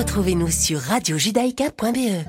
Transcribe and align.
Retrouvez-nous 0.00 0.50
sur 0.50 0.80
radiojudaïka.be. 0.80 2.24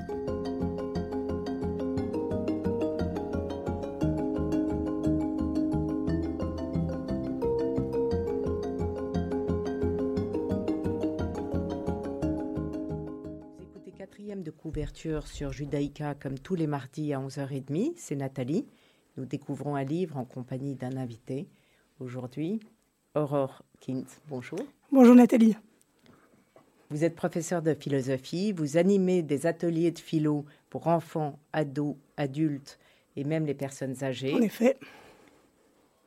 écoutez 13.62 13.92
quatrième 13.98 14.44
de 14.44 14.52
couverture 14.52 15.26
sur 15.26 15.54
Judaïka 15.54 16.14
comme 16.16 16.38
tous 16.38 16.56
les 16.56 16.68
mardis 16.68 17.14
à 17.14 17.20
11h30. 17.20 17.94
C'est 17.96 18.18
Nathalie. 18.18 18.68
Nous 19.16 19.26
découvrons 19.26 19.78
un 19.78 19.86
livre 19.86 20.18
en 20.18 20.26
compagnie 20.26 20.76
d'un 20.76 20.98
invité. 20.98 21.48
Aujourd'hui, 22.02 22.60
Aurore 23.16 23.64
Kint. 23.80 24.04
Bonjour. 24.28 24.60
Bonjour 24.92 25.16
Nathalie. 25.16 25.56
Vous 26.92 27.06
êtes 27.06 27.16
professeur 27.16 27.62
de 27.62 27.74
philosophie, 27.74 28.52
vous 28.52 28.76
animez 28.76 29.22
des 29.22 29.46
ateliers 29.46 29.92
de 29.92 30.00
philo 30.00 30.44
pour 30.70 30.88
enfants, 30.88 31.40
ados, 31.54 31.96
adultes 32.18 32.78
et 33.16 33.24
même 33.24 33.46
les 33.46 33.54
personnes 33.54 34.04
âgées. 34.04 34.34
En 34.34 34.42
effet. 34.42 34.78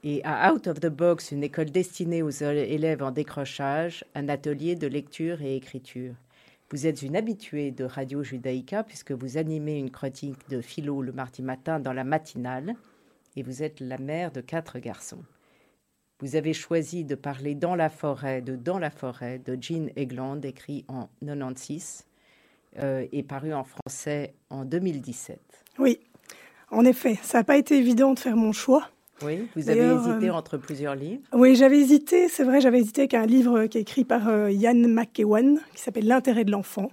Et 0.02 0.20
à 0.24 0.52
Out 0.52 0.66
of 0.66 0.80
the 0.80 0.88
Box, 0.88 1.32
une 1.32 1.42
école 1.42 1.70
destinée 1.70 2.20
aux 2.20 2.28
élèves 2.28 3.02
en 3.02 3.12
décrochage, 3.12 4.04
un 4.14 4.28
atelier 4.28 4.76
de 4.76 4.86
lecture 4.86 5.40
et 5.40 5.56
écriture. 5.56 6.16
Vous 6.68 6.86
êtes 6.86 7.00
une 7.00 7.16
habituée 7.16 7.70
de 7.70 7.84
Radio 7.84 8.22
Judaïka 8.22 8.84
puisque 8.84 9.12
vous 9.12 9.38
animez 9.38 9.78
une 9.78 9.90
critique 9.90 10.50
de 10.50 10.60
philo 10.60 11.00
le 11.00 11.12
mardi 11.12 11.40
matin 11.40 11.80
dans 11.80 11.94
la 11.94 12.04
matinale 12.04 12.74
et 13.36 13.42
vous 13.42 13.62
êtes 13.62 13.80
la 13.80 13.96
mère 13.96 14.32
de 14.32 14.42
quatre 14.42 14.78
garçons. 14.78 15.24
Vous 16.24 16.36
avez 16.36 16.54
choisi 16.54 17.04
de 17.04 17.16
parler 17.16 17.54
Dans 17.54 17.74
la 17.74 17.90
forêt, 17.90 18.40
de 18.40 18.56
Dans 18.56 18.78
la 18.78 18.88
forêt, 18.88 19.38
de 19.44 19.58
Jean 19.60 19.90
Egland, 19.94 20.40
écrit 20.42 20.86
en 20.88 21.10
96 21.22 22.06
euh, 22.78 23.04
et 23.12 23.22
paru 23.22 23.52
en 23.52 23.62
français 23.62 24.32
en 24.48 24.64
2017. 24.64 25.38
Oui, 25.78 26.00
en 26.70 26.86
effet, 26.86 27.18
ça 27.22 27.38
n'a 27.38 27.44
pas 27.44 27.58
été 27.58 27.76
évident 27.76 28.14
de 28.14 28.18
faire 28.18 28.36
mon 28.36 28.52
choix. 28.52 28.88
Oui, 29.22 29.46
vous 29.54 29.68
avez 29.68 29.82
hésité 29.82 30.30
euh, 30.30 30.34
entre 30.34 30.56
plusieurs 30.56 30.94
livres. 30.94 31.20
Oui, 31.34 31.56
j'avais 31.56 31.78
hésité, 31.78 32.30
c'est 32.30 32.44
vrai, 32.44 32.62
j'avais 32.62 32.78
hésité 32.78 33.02
avec 33.02 33.12
un 33.12 33.26
livre 33.26 33.66
qui 33.66 33.76
est 33.76 33.82
écrit 33.82 34.06
par 34.06 34.26
euh, 34.26 34.50
Yann 34.50 34.88
McEwan, 34.88 35.60
qui 35.74 35.82
s'appelle 35.82 36.06
L'intérêt 36.06 36.46
de 36.46 36.52
l'enfant, 36.52 36.90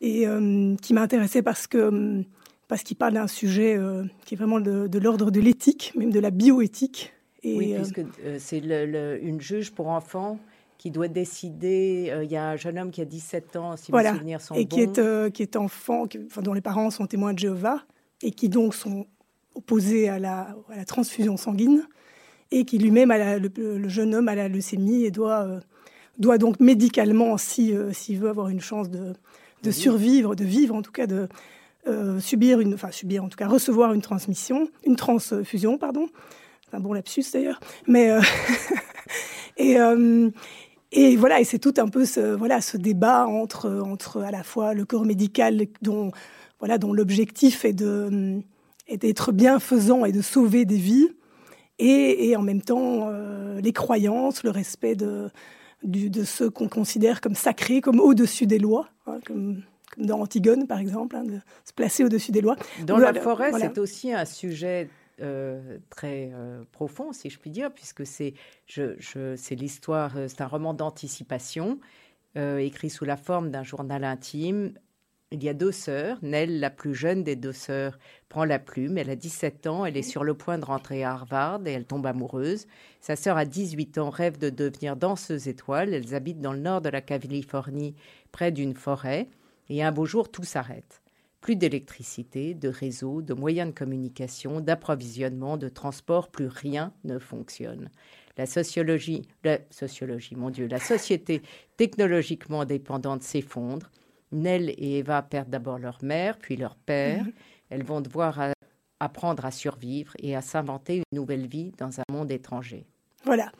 et 0.00 0.26
euh, 0.26 0.74
qui 0.82 0.92
m'a 0.92 1.02
intéressé 1.02 1.42
parce 1.42 1.68
que 1.68 1.78
euh, 1.78 2.22
parce 2.66 2.82
qu'il 2.82 2.96
parle 2.96 3.14
d'un 3.14 3.28
sujet 3.28 3.78
qui 4.24 4.34
est 4.34 4.36
vraiment 4.36 4.60
de, 4.60 4.86
de 4.86 4.98
l'ordre 5.00 5.32
de 5.32 5.40
l'éthique, 5.40 5.92
même 5.96 6.10
de 6.10 6.20
la 6.20 6.30
bioéthique. 6.30 7.12
Et, 7.42 7.56
Oui, 7.56 7.74
euh, 7.74 7.78
puisque 7.78 8.00
euh, 8.24 8.36
c'est 8.38 8.60
le- 8.60 8.86
le- 8.86 9.22
une 9.22 9.40
juge 9.40 9.72
pour 9.72 9.88
enfants 9.88 10.38
qui 10.78 10.90
doit 10.90 11.08
décider. 11.08 12.08
euh, 12.10 12.24
Il 12.24 12.30
y 12.30 12.36
a 12.36 12.48
un 12.50 12.56
jeune 12.56 12.78
homme 12.78 12.90
qui 12.90 13.00
a 13.00 13.04
17 13.04 13.56
ans, 13.56 13.76
si 13.76 13.90
Voilà. 13.90 14.12
mes 14.12 14.18
souvenirs 14.18 14.40
sont 14.40 14.54
et 14.54 14.64
bons. 14.64 14.76
qui 14.76 14.82
est, 14.82 14.98
euh, 14.98 15.30
qui 15.30 15.42
est 15.42 15.56
enfant, 15.56 16.06
qui- 16.06 16.18
enfin, 16.26 16.42
dont 16.42 16.52
les 16.52 16.60
parents 16.60 16.90
sont 16.90 17.06
témoins 17.06 17.32
de 17.32 17.38
Jéhovah, 17.38 17.82
et 18.22 18.30
qui 18.30 18.48
donc 18.48 18.74
sont 18.74 19.06
opposés 19.54 20.08
à 20.08 20.18
la, 20.18 20.54
à 20.70 20.76
la 20.76 20.84
transfusion 20.84 21.36
sanguine, 21.36 21.86
et 22.50 22.64
qui 22.64 22.78
lui-même, 22.78 23.10
le, 23.10 23.78
le 23.78 23.88
jeune 23.88 24.14
homme, 24.14 24.28
a 24.28 24.34
la 24.34 24.48
leucémie 24.48 25.04
et 25.04 25.10
doit, 25.10 25.42
euh, 25.44 25.60
doit 26.18 26.36
donc 26.38 26.60
médicalement, 26.60 27.36
si, 27.38 27.72
s'il 27.92 28.18
veut 28.18 28.28
avoir 28.28 28.48
une 28.48 28.60
chance 28.60 28.90
de, 28.90 29.14
de 29.62 29.70
survivre, 29.70 30.34
de 30.34 30.44
vivre 30.44 30.74
en 30.74 30.82
tout 30.82 30.92
cas, 30.92 31.06
de 31.06 31.28
subir 32.20 32.60
une, 32.60 32.74
enfin 32.74 32.90
subir 32.90 33.24
en 33.24 33.28
tout 33.28 33.36
cas, 33.36 33.48
recevoir 33.48 33.92
une 33.94 34.02
transmission, 34.02 34.68
une 34.84 34.96
transfusion, 34.96 35.78
pardon. 35.78 36.06
Un 36.72 36.80
bon 36.80 36.92
lapsus 36.92 37.24
d'ailleurs, 37.32 37.60
mais 37.86 38.10
euh, 38.10 38.20
et 39.56 39.78
euh, 39.80 40.30
et 40.92 41.16
voilà, 41.16 41.40
et 41.40 41.44
c'est 41.44 41.58
tout 41.60 41.74
un 41.78 41.88
peu 41.88 42.04
ce, 42.04 42.34
voilà, 42.34 42.60
ce 42.60 42.76
débat 42.76 43.26
entre, 43.26 43.70
entre 43.84 44.22
à 44.22 44.30
la 44.32 44.42
fois 44.42 44.74
le 44.74 44.84
corps 44.84 45.04
médical 45.04 45.66
dont, 45.82 46.10
voilà, 46.58 46.78
dont 46.78 46.92
l'objectif 46.92 47.64
est, 47.64 47.72
de, 47.72 48.40
d'être 48.88 49.30
bienfaisant 49.30 50.04
et 50.04 50.10
de 50.10 50.20
sauver 50.20 50.64
des 50.64 50.76
vies, 50.78 51.08
et, 51.78 52.28
et 52.30 52.36
en 52.36 52.42
même 52.42 52.60
temps 52.60 53.08
euh, 53.08 53.60
les 53.60 53.72
croyances, 53.72 54.42
le 54.42 54.50
respect 54.50 54.96
de, 54.96 55.30
du- 55.84 56.10
de 56.10 56.24
ceux 56.24 56.50
qu'on 56.50 56.68
considère 56.68 57.20
comme 57.20 57.36
sacrés, 57.36 57.80
comme 57.80 58.00
au-dessus 58.00 58.46
des 58.46 58.58
lois, 58.58 58.88
hein, 59.06 59.18
comme, 59.24 59.62
comme 59.94 60.06
dans 60.06 60.20
Antigone 60.20 60.66
par 60.66 60.80
exemple, 60.80 61.14
hein, 61.14 61.22
de 61.24 61.38
se 61.64 61.72
placer 61.72 62.02
au-dessus 62.04 62.32
des 62.32 62.40
lois. 62.40 62.56
Dans 62.84 62.98
la 62.98 63.14
forêt, 63.14 63.50
voilà. 63.50 63.66
c'est 63.72 63.78
aussi 63.78 64.12
un 64.12 64.24
sujet 64.24 64.88
euh, 65.22 65.78
très 65.90 66.30
euh, 66.32 66.64
profond, 66.72 67.12
si 67.12 67.28
je 67.30 67.38
puis 67.38 67.50
dire, 67.50 67.72
puisque 67.72 68.06
c'est 68.06 68.34
je, 68.66 69.54
l'histoire, 69.54 70.16
euh, 70.16 70.28
c'est 70.28 70.40
un 70.40 70.46
roman 70.46 70.74
d'anticipation 70.74 71.78
écrit 72.36 72.90
sous 72.90 73.04
la 73.04 73.16
forme 73.16 73.50
d'un 73.50 73.64
journal 73.64 74.04
intime. 74.04 74.74
Il 75.32 75.42
y 75.42 75.48
a 75.48 75.54
deux 75.54 75.72
sœurs. 75.72 76.16
Nell, 76.22 76.60
la 76.60 76.70
plus 76.70 76.94
jeune 76.94 77.24
des 77.24 77.34
deux 77.34 77.52
sœurs, 77.52 77.98
prend 78.28 78.44
la 78.44 78.60
plume. 78.60 78.98
Elle 78.98 79.10
a 79.10 79.16
17 79.16 79.66
ans. 79.66 79.84
Elle 79.84 79.96
est 79.96 80.02
sur 80.02 80.22
le 80.22 80.34
point 80.34 80.56
de 80.56 80.64
rentrer 80.64 81.02
à 81.02 81.10
Harvard 81.12 81.60
et 81.66 81.72
elle 81.72 81.86
tombe 81.86 82.06
amoureuse. 82.06 82.68
Sa 83.00 83.16
sœur 83.16 83.36
a 83.36 83.46
18 83.46 83.98
ans, 83.98 84.10
rêve 84.10 84.38
de 84.38 84.48
devenir 84.48 84.94
danseuse 84.94 85.48
étoile. 85.48 85.92
Elles 85.92 86.14
habitent 86.14 86.40
dans 86.40 86.52
le 86.52 86.60
nord 86.60 86.82
de 86.82 86.88
la 86.88 87.00
Californie, 87.00 87.96
près 88.30 88.52
d'une 88.52 88.74
forêt. 88.74 89.28
Et 89.68 89.82
un 89.82 89.90
beau 89.90 90.06
jour, 90.06 90.30
tout 90.30 90.44
s'arrête. 90.44 91.02
Plus 91.40 91.56
d'électricité, 91.56 92.54
de 92.54 92.68
réseau, 92.68 93.22
de 93.22 93.32
moyens 93.32 93.70
de 93.72 93.78
communication, 93.78 94.60
d'approvisionnement, 94.60 95.56
de 95.56 95.68
transport, 95.68 96.28
plus 96.28 96.48
rien 96.48 96.92
ne 97.04 97.18
fonctionne. 97.18 97.88
La 98.36 98.46
sociologie, 98.46 99.22
la 99.44 99.58
sociologie, 99.70 100.36
mon 100.36 100.50
Dieu, 100.50 100.66
la 100.66 100.78
société 100.80 101.42
technologiquement 101.76 102.64
dépendante 102.64 103.22
s'effondre. 103.22 103.90
Nell 104.32 104.70
et 104.76 104.98
Eva 104.98 105.22
perdent 105.22 105.50
d'abord 105.50 105.78
leur 105.78 105.98
mère, 106.02 106.38
puis 106.38 106.56
leur 106.56 106.76
père. 106.76 107.24
Elles 107.70 107.84
vont 107.84 108.00
devoir 108.00 108.38
a- 108.40 108.52
apprendre 109.00 109.44
à 109.44 109.50
survivre 109.50 110.12
et 110.18 110.36
à 110.36 110.42
s'inventer 110.42 110.96
une 110.96 111.04
nouvelle 111.18 111.46
vie 111.46 111.72
dans 111.78 112.00
un 112.00 112.04
monde 112.12 112.30
étranger. 112.30 112.84
Voilà. 113.24 113.50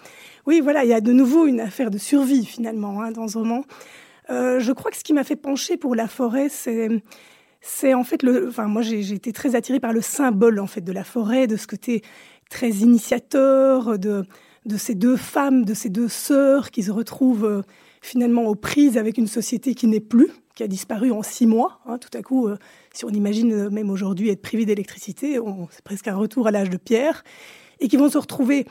Oui, 0.47 0.61
voilà, 0.61 0.85
il 0.85 0.91
y 0.91 0.95
a 0.95 1.01
de 1.01 1.13
nouveau 1.13 1.47
une 1.47 1.61
affaire 1.61 1.91
de 1.91 1.99
survie 1.99 2.45
finalement 2.45 3.03
hein, 3.03 3.11
dans 3.11 3.27
ce 3.29 3.39
roman. 3.39 3.63
Euh, 4.31 4.61
je 4.61 4.73
crois 4.73 4.91
que 4.91 4.97
ce 4.97 5.05
qui 5.05 5.13
m'a 5.13 5.25
fait 5.25 5.37
pencher 5.37 5.77
pour 5.77 5.95
la 5.95 6.09
forêt, 6.09 6.49
c'est 6.49 6.89
c'est 7.61 7.95
en 7.95 8.05
fait 8.05 8.23
le. 8.23 8.49
Enfin, 8.49 8.67
moi, 8.67 8.83
j'ai 8.83 9.13
été 9.13 9.33
très 9.33 9.55
attirée 9.55 9.81
par 9.81 9.93
le 9.93 10.01
symbole 10.01 10.61
en 10.61 10.67
fait 10.67 10.81
de 10.81 10.93
la 10.93 11.05
forêt, 11.05 11.47
de 11.47 11.57
ce 11.57 11.67
côté 11.67 12.03
très 12.49 12.71
initiateur, 12.71 13.99
de 14.67 14.77
ces 14.77 14.95
deux 14.95 15.17
femmes, 15.17 15.65
de 15.65 15.75
ces 15.75 15.89
deux 15.89 16.09
sœurs 16.09 16.71
qui 16.71 16.83
se 16.83 16.91
retrouvent 16.91 17.45
euh, 17.45 17.63
finalement 18.03 18.45
aux 18.45 18.55
prises 18.55 18.99
avec 18.99 19.19
une 19.19 19.27
société 19.27 19.75
qui 19.75 19.87
n'est 19.87 20.01
plus, 20.01 20.29
qui 20.55 20.63
a 20.63 20.69
disparu 20.69 21.13
en 21.13 21.23
six 21.23 21.47
mois. 21.47 21.81
hein. 21.87 21.99
tout 21.99 22.17
à 22.17 22.23
coup, 22.23 22.49
euh, 22.49 22.57
si 22.93 23.05
on 23.05 23.11
imagine 23.11 23.53
euh, 23.53 23.71
même 23.71 23.91
aujourd'hui 23.91 24.29
être 24.31 24.43
privé 24.43 24.67
d'électricité, 24.67 25.39
c'est 25.71 25.85
presque 25.85 26.09
un 26.09 26.17
retour 26.17 26.47
à 26.47 26.51
l'âge 26.51 26.71
de 26.71 26.77
pierre, 26.77 27.25
et 27.79 27.89
qui 27.89 27.97
vont 27.97 28.11
se 28.11 28.19
retrouver 28.19 28.67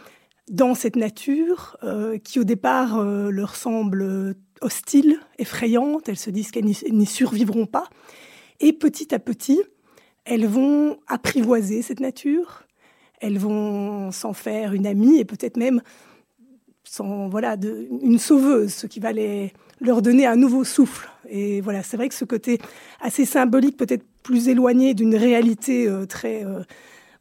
dans 0.51 0.73
cette 0.73 0.95
nature 0.95 1.77
qui 2.23 2.39
au 2.39 2.43
départ 2.43 3.03
leur 3.03 3.55
semble 3.55 4.35
hostile, 4.61 5.19
effrayante. 5.37 6.09
Elles 6.09 6.17
se 6.17 6.31
disent 6.31 6.49
qu'elles 6.49 6.65
n'y 6.65 6.77
elles 6.85 6.95
n'y 6.95 7.05
survivront 7.05 7.67
pas. 7.67 7.87
Et 8.59 8.73
petit 8.73 9.13
à 9.13 9.19
petit, 9.19 9.61
elles 10.25 10.47
vont 10.47 10.97
apprivoiser 11.07 11.81
cette 11.81 11.99
nature. 11.99 12.63
Elles 13.21 13.37
vont 13.37 14.11
s'en 14.11 14.33
faire 14.33 14.73
une 14.73 14.87
amie 14.87 15.17
et 15.19 15.25
peut-être 15.25 15.57
même 15.57 15.81
s'en- 16.83 17.27
voilà, 17.29 17.55
une 18.01 18.17
sauveuse, 18.19 18.73
ce 18.73 18.87
qui 18.87 18.99
va 18.99 19.11
les, 19.11 19.53
leur 19.81 20.01
donner 20.01 20.25
un 20.25 20.35
nouveau 20.35 20.63
souffle. 20.63 21.09
Et 21.29 21.61
voilà, 21.61 21.83
c'est 21.83 21.97
vrai 21.97 22.09
que 22.09 22.15
ce 22.15 22.25
côté 22.25 22.59
assez 23.01 23.25
symbolique, 23.25 23.77
peut-être 23.77 24.05
plus 24.23 24.49
éloigné 24.49 24.93
d'une 24.93 25.15
réalité 25.15 25.87
euh, 25.87 26.05
très, 26.05 26.45
euh, 26.45 26.61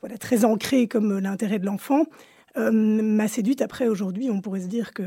voilà, 0.00 0.18
très 0.18 0.44
ancrée 0.44 0.88
comme 0.88 1.18
l'intérêt 1.18 1.58
de 1.58 1.66
l'enfant, 1.66 2.04
euh, 2.56 2.70
m'a 2.70 3.28
séduite. 3.28 3.60
Après, 3.62 3.88
aujourd'hui, 3.88 4.30
on 4.30 4.40
pourrait 4.40 4.62
se 4.62 4.66
dire 4.66 4.92
que 4.92 5.02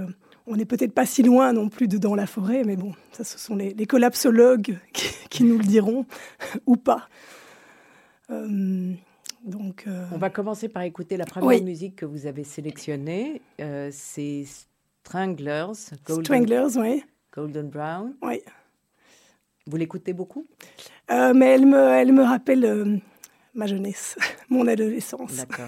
on 0.47 0.55
n'est 0.55 0.65
peut-être 0.65 0.93
pas 0.93 1.05
si 1.05 1.23
loin 1.23 1.53
non 1.53 1.69
plus 1.69 1.87
de 1.87 1.97
dans 1.97 2.15
la 2.15 2.25
forêt, 2.27 2.63
mais 2.63 2.75
bon, 2.75 2.93
ça, 3.11 3.23
ce 3.23 3.37
sont 3.37 3.55
les, 3.55 3.73
les 3.73 3.85
collapsologues 3.85 4.77
qui, 4.93 5.09
qui 5.29 5.43
nous 5.43 5.57
le 5.57 5.63
diront, 5.63 6.05
ou 6.65 6.75
pas. 6.77 7.07
Euh, 8.29 8.93
donc, 9.43 9.85
euh, 9.87 10.05
On 10.13 10.17
va 10.17 10.29
commencer 10.29 10.69
par 10.69 10.83
écouter 10.83 11.17
la 11.17 11.25
première 11.25 11.47
Oui. 11.49 11.61
musique 11.63 11.95
que 11.97 12.05
vous 12.05 12.25
avez 12.27 12.43
sélectionnée. 12.43 13.41
Euh, 13.59 13.89
C'est 13.91 14.45
Stranglers, 15.03 15.73
Golden, 16.05 16.23
Stranglers, 16.25 16.77
oui. 16.77 17.03
Golden 17.33 17.69
Brown. 17.69 18.13
oui. 18.21 18.41
Vous 19.67 19.77
l'écoutez 19.77 20.11
beaucoup? 20.13 20.47
Mais 21.09 21.45
elle 21.45 21.67
me, 21.67 21.77
elle 21.77 22.13
me 22.13 22.23
rappelle 22.23 22.99
ma 23.53 23.67
jeunesse, 23.67 24.17
mon 24.49 24.65
adolescence. 24.67 25.35
D'accord. 25.35 25.67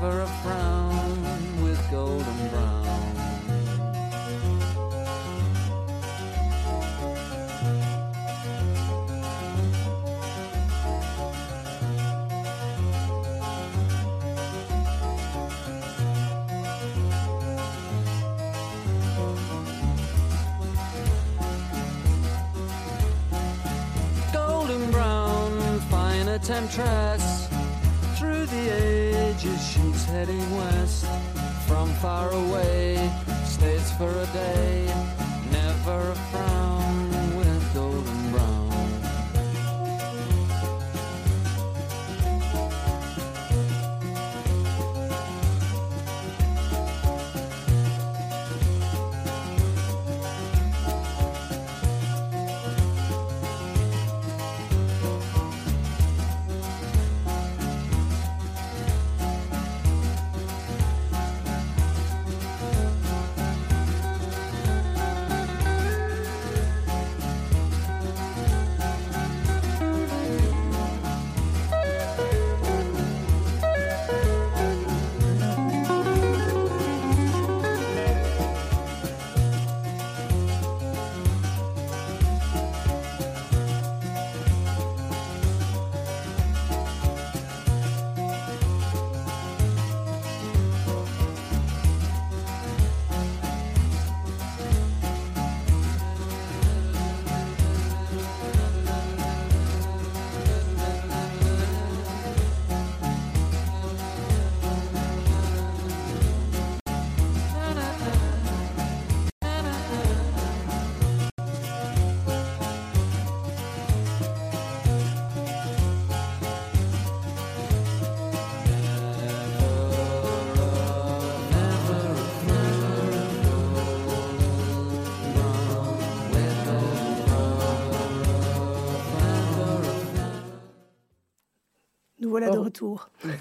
never 0.00 0.20
a 0.22 0.26
frown 0.26 1.62
with 1.62 1.90
golden 1.90 2.48
brown. 2.48 2.86
golden 24.32 24.90
brown, 24.90 25.80
temptress. 26.38 27.39
Heading 30.10 30.56
west. 30.56 31.06
From 31.68 31.88
far 31.94 32.30
away, 32.32 33.10
stays 33.44 33.90
for 33.92 34.10
a 34.10 34.26
day. 34.32 34.92
Never 35.52 36.14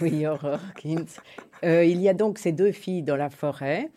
Oui, 0.02 0.26
Aurore. 0.28 0.60
Euh, 1.64 1.84
il 1.86 2.02
y 2.02 2.10
a 2.10 2.14
donc 2.14 2.38
ces 2.40 2.52
deux 2.52 2.72
filles 2.72 3.04
dans 3.04 3.16
la 3.16 3.30
forêt. 3.30 3.90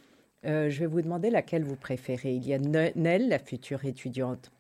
Euh, 0.44 0.70
je 0.70 0.80
vais 0.80 0.86
vous 0.86 1.02
demander 1.02 1.30
laquelle 1.30 1.62
vous 1.64 1.76
préférez. 1.76 2.32
Il 2.34 2.46
y 2.46 2.54
a 2.54 2.58
Ne- 2.58 2.90
Nell, 2.96 3.28
la 3.28 3.38
future 3.38 3.84
étudiante, 3.84 4.50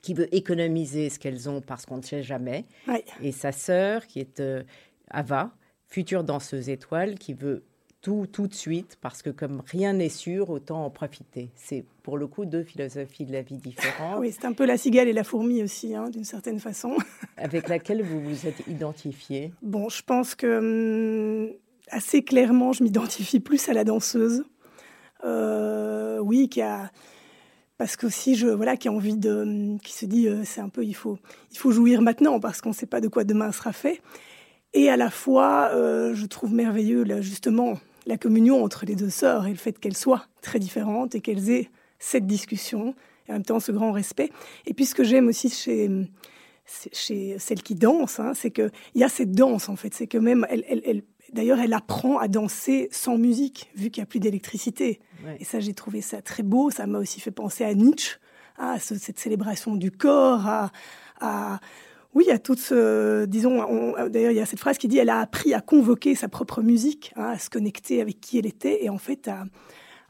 qui 0.00 0.14
veut 0.14 0.32
économiser 0.34 1.10
ce 1.10 1.18
qu'elles 1.18 1.48
ont 1.48 1.60
parce 1.60 1.86
qu'on 1.86 1.96
ne 1.96 2.02
sait 2.02 2.22
jamais, 2.22 2.64
Ouais. 2.88 3.04
et 3.22 3.32
sa 3.32 3.52
sœur, 3.52 4.06
qui 4.06 4.20
est 4.20 4.40
euh, 4.40 4.62
Ava, 5.10 5.50
future 5.88 6.24
danseuse 6.24 6.68
étoile, 6.68 7.16
qui 7.18 7.34
veut 7.34 7.64
tout 8.02 8.26
tout 8.30 8.48
de 8.48 8.54
suite 8.54 8.98
parce 9.00 9.22
que 9.22 9.30
comme 9.30 9.62
rien 9.64 9.92
n'est 9.94 10.08
sûr, 10.08 10.50
autant 10.50 10.84
en 10.84 10.90
profiter. 10.90 11.50
C'est 11.54 11.84
pour 12.02 12.18
le 12.18 12.26
coup 12.26 12.44
deux 12.44 12.64
philosophies 12.64 13.24
de 13.24 13.32
la 13.32 13.42
vie 13.42 13.56
différentes, 13.56 14.18
Oui, 14.20 14.32
c'est 14.32 14.44
un 14.44 14.52
peu 14.52 14.66
la 14.66 14.76
cigale 14.76 15.08
et 15.08 15.12
la 15.12 15.24
fourmi 15.24 15.62
aussi, 15.62 15.94
hein, 15.94 16.10
d'une 16.10 16.24
certaine 16.24 16.58
façon. 16.58 16.96
avec 17.36 17.68
laquelle 17.68 18.02
vous 18.02 18.20
vous 18.20 18.46
êtes 18.46 18.66
identifié. 18.66 19.52
Bon, 19.62 19.88
je 19.88 20.02
pense 20.02 20.34
que 20.34 21.46
hum, 21.46 21.54
assez 21.88 22.22
clairement, 22.22 22.72
je 22.72 22.82
m'identifie 22.82 23.40
plus 23.40 23.68
à 23.68 23.72
la 23.72 23.84
danseuse. 23.84 24.44
Euh, 25.24 26.18
oui, 26.18 26.48
qui 26.48 26.60
a 26.60 26.90
parce 27.78 27.96
qu'aussi 27.96 28.34
je 28.34 28.48
voilà 28.48 28.76
qui 28.76 28.88
a 28.88 28.92
envie 28.92 29.16
de 29.16 29.42
hum, 29.42 29.80
qui 29.80 29.92
se 29.92 30.06
dit 30.06 30.26
euh, 30.26 30.42
c'est 30.44 30.60
un 30.60 30.68
peu 30.68 30.84
il 30.84 30.94
faut 30.94 31.18
il 31.52 31.58
faut 31.58 31.70
jouir 31.70 32.02
maintenant 32.02 32.40
parce 32.40 32.60
qu'on 32.60 32.70
ne 32.70 32.74
sait 32.74 32.86
pas 32.86 33.00
de 33.00 33.06
quoi 33.06 33.22
demain 33.22 33.52
sera 33.52 33.72
fait. 33.72 34.02
Et 34.74 34.88
à 34.88 34.96
la 34.96 35.10
fois, 35.10 35.70
euh, 35.74 36.14
je 36.14 36.24
trouve 36.26 36.54
merveilleux 36.54 37.04
là, 37.04 37.20
justement 37.20 37.74
la 38.06 38.16
communion 38.18 38.62
entre 38.64 38.84
les 38.86 38.96
deux 38.96 39.10
sœurs 39.10 39.46
et 39.46 39.50
le 39.50 39.56
fait 39.56 39.78
qu'elles 39.78 39.96
soient 39.96 40.26
très 40.40 40.58
différentes 40.58 41.14
et 41.14 41.20
qu'elles 41.20 41.50
aient 41.50 41.70
cette 41.98 42.26
discussion 42.26 42.94
et 43.28 43.30
en 43.30 43.34
même 43.34 43.44
temps 43.44 43.60
ce 43.60 43.70
grand 43.72 43.92
respect. 43.92 44.30
Et 44.66 44.74
puis 44.74 44.86
ce 44.86 44.94
que 44.94 45.04
j'aime 45.04 45.28
aussi 45.28 45.48
chez 45.50 45.88
chez 46.92 47.36
celle 47.38 47.62
qui 47.62 47.74
danse, 47.74 48.20
hein, 48.20 48.32
c'est 48.34 48.50
qu'il 48.50 48.70
y 48.94 49.02
a 49.04 49.08
cette 49.08 49.32
danse 49.32 49.68
en 49.68 49.76
fait. 49.76 49.92
C'est 49.94 50.06
que 50.06 50.18
même, 50.18 50.46
elle, 50.48 50.64
elle, 50.68 50.80
elle- 50.86 51.02
d'ailleurs, 51.32 51.58
elle 51.58 51.72
apprend 51.74 52.18
à 52.18 52.28
danser 52.28 52.88
sans 52.92 53.18
musique, 53.18 53.70
vu 53.74 53.90
qu'il 53.90 54.00
n'y 54.00 54.04
a 54.04 54.06
plus 54.06 54.20
d'électricité. 54.20 55.00
Ouais. 55.24 55.36
Et 55.40 55.44
ça, 55.44 55.60
j'ai 55.60 55.74
trouvé 55.74 56.00
ça 56.00 56.22
très 56.22 56.42
beau. 56.44 56.70
Ça 56.70 56.86
m'a 56.86 56.98
aussi 56.98 57.20
fait 57.20 57.30
penser 57.32 57.64
à 57.64 57.74
Nietzsche, 57.74 58.18
à 58.56 58.78
ce- 58.78 58.94
cette 58.96 59.18
célébration 59.18 59.74
du 59.74 59.90
corps, 59.90 60.46
à, 60.46 60.70
à- 61.20 61.58
oui, 62.14 62.30
à 62.30 62.38
toute 62.38 62.58
ce, 62.58 63.24
disons, 63.24 63.62
on- 63.62 64.08
d'ailleurs, 64.08 64.32
il 64.32 64.36
y 64.36 64.40
a 64.40 64.46
cette 64.46 64.58
phrase 64.60 64.78
qui 64.78 64.88
dit, 64.88 64.98
elle 64.98 65.08
a 65.10 65.20
appris 65.20 65.54
à 65.54 65.60
convoquer 65.60 66.14
sa 66.14 66.28
propre 66.28 66.62
musique, 66.62 67.12
hein, 67.16 67.30
à 67.30 67.38
se 67.38 67.48
connecter 67.48 68.00
avec 68.00 68.20
qui 68.20 68.38
elle 68.38 68.46
était, 68.46 68.84
et 68.84 68.90
en 68.90 68.98
fait, 68.98 69.28
à, 69.28 69.44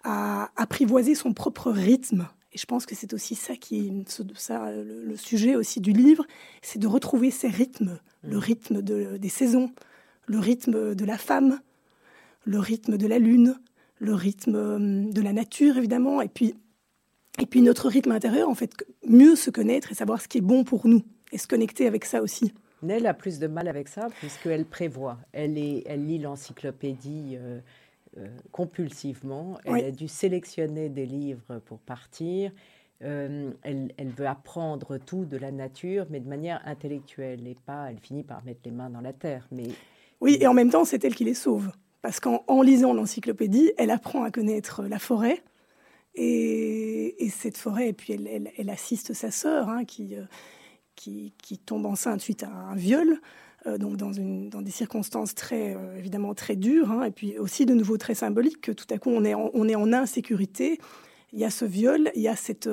à 0.04 0.50
apprivoiser 0.56 1.14
son 1.14 1.32
propre 1.32 1.71
rythme. 1.71 2.26
Et 2.52 2.59
je 2.59 2.66
pense 2.66 2.87
que 2.87 2.94
c'est 2.94 3.14
aussi 3.14 3.35
ça 3.35 3.56
qui, 3.56 4.04
ça, 4.35 4.71
le, 4.73 5.04
le 5.04 5.16
sujet 5.16 5.54
aussi 5.56 5.80
du 5.80 5.92
livre, 5.92 6.26
c'est 6.61 6.78
de 6.78 6.87
retrouver 6.87 7.30
ces 7.30 7.49
rythmes, 7.49 7.99
le 8.23 8.37
rythme 8.37 8.82
de- 8.82 9.16
des 9.16 9.28
saisons, 9.30 9.71
le 10.26 10.38
rythme 10.38 10.94
de 10.94 11.04
la 11.04 11.18
femme, 11.18 11.61
le 12.44 12.59
rythme 12.59 12.99
de 12.99 13.06
la 13.06 13.18
lune, 13.18 13.54
le 14.00 14.14
rythme 14.14 14.54
euh, 14.56 15.11
de 15.11 15.21
la 15.23 15.32
nature 15.32 15.76
évidemment, 15.78 16.21
et 16.21 16.28
puis 16.28 16.54
et 17.40 17.47
puis 17.47 17.62
notre 17.62 17.88
rythme 17.88 18.12
intérieur 18.12 18.49
en 18.50 18.54
fait, 18.54 18.73
mieux 19.06 19.37
se 19.37 19.49
connaître 19.50 19.90
et 19.90 19.94
savoir 19.94 20.21
ce 20.21 20.28
qui 20.28 20.38
est 20.38 20.42
bon 20.42 20.64
pour 20.64 20.87
nous 20.87 21.02
et 21.32 21.38
se 21.38 21.46
connecter 21.48 21.86
avec 21.86 22.04
ça 22.04 22.22
aussi. 22.22 22.52
Nell 22.82 23.06
a 23.06 23.14
plus 23.14 23.38
de 23.38 23.46
mal 23.46 23.68
avec 23.68 23.88
ça 23.88 24.08
puisqu'elle 24.18 24.64
prévoit. 24.64 25.18
Elle, 25.32 25.56
est, 25.58 25.82
elle 25.86 26.06
lit 26.06 26.18
l'encyclopédie 26.18 27.36
euh, 27.36 27.60
euh, 28.18 28.26
compulsivement. 28.50 29.58
Elle 29.64 29.72
Oui. 29.72 29.84
a 29.84 29.90
dû 29.90 30.08
sélectionner 30.08 30.88
des 30.88 31.06
livres 31.06 31.58
pour 31.64 31.78
partir. 31.78 32.50
Euh, 33.02 33.50
elle, 33.62 33.92
elle 33.96 34.10
veut 34.10 34.26
apprendre 34.26 34.98
tout 34.98 35.24
de 35.24 35.36
la 35.36 35.50
nature, 35.50 36.06
mais 36.10 36.20
de 36.20 36.28
manière 36.28 36.60
intellectuelle 36.66 37.46
et 37.46 37.56
pas. 37.66 37.90
Elle 37.90 37.98
finit 37.98 38.22
par 38.24 38.44
mettre 38.44 38.60
les 38.64 38.70
mains 38.70 38.90
dans 38.90 39.00
la 39.00 39.12
terre. 39.12 39.46
Mais 39.52 39.64
Oui, 40.20 40.36
et 40.40 40.46
en 40.46 40.54
même 40.54 40.70
temps, 40.70 40.84
c'est 40.84 41.04
elle 41.04 41.14
qui 41.14 41.24
les 41.24 41.34
sauve. 41.34 41.70
Parce 42.00 42.18
qu'en 42.20 42.44
en 42.48 42.62
lisant 42.62 42.92
l'encyclopédie, 42.94 43.72
elle 43.78 43.90
apprend 43.90 44.24
à 44.24 44.30
connaître 44.32 44.82
la 44.84 44.98
forêt. 44.98 45.40
Et, 46.14 47.24
et 47.24 47.30
cette 47.30 47.56
forêt, 47.56 47.88
et 47.88 47.92
puis 47.92 48.12
elle, 48.12 48.26
elle- 48.26 48.50
elle 48.58 48.70
assiste 48.70 49.14
sa 49.14 49.30
sœur, 49.30 49.68
hein, 49.68 49.84
qui, 49.84 50.14
qui, 50.96 51.32
qui 51.38 51.58
tombe 51.58 51.87
enceinte 51.87 52.20
suite 52.20 52.42
à 52.42 52.50
un 52.50 52.75
viol. 52.75 53.20
donc 53.78 53.96
dans, 53.96 54.12
une, 54.12 54.50
dans, 54.50 54.62
des 54.62 54.70
circonstances 54.70 55.34
très, 55.34 55.76
évidemment, 55.96 56.34
très 56.34 56.56
dures, 56.56 56.90
hein, 56.90 57.04
et 57.04 57.11
puis 57.11 57.38
aussi 57.38 57.66
de 57.66 57.75
nouveau 57.75 57.96
très 57.96 58.14
symboliques, 58.14 58.61
que 58.61 58.72
tout 58.72 58.87
à 58.90 58.99
coup 58.99 59.11
on 59.11 59.25
est 59.25 59.34
en, 59.34 59.50
on 59.54 59.68
est 59.68 59.76
en 59.76 59.92
insécurité. 59.92 60.78
Il 61.32 61.38
y 61.38 61.44
a 61.44 61.50
ce 61.50 61.64
viol, 61.64 62.11
il 62.14 62.22
y 62.22 62.28
a 62.28 62.37
cette. 62.37 62.68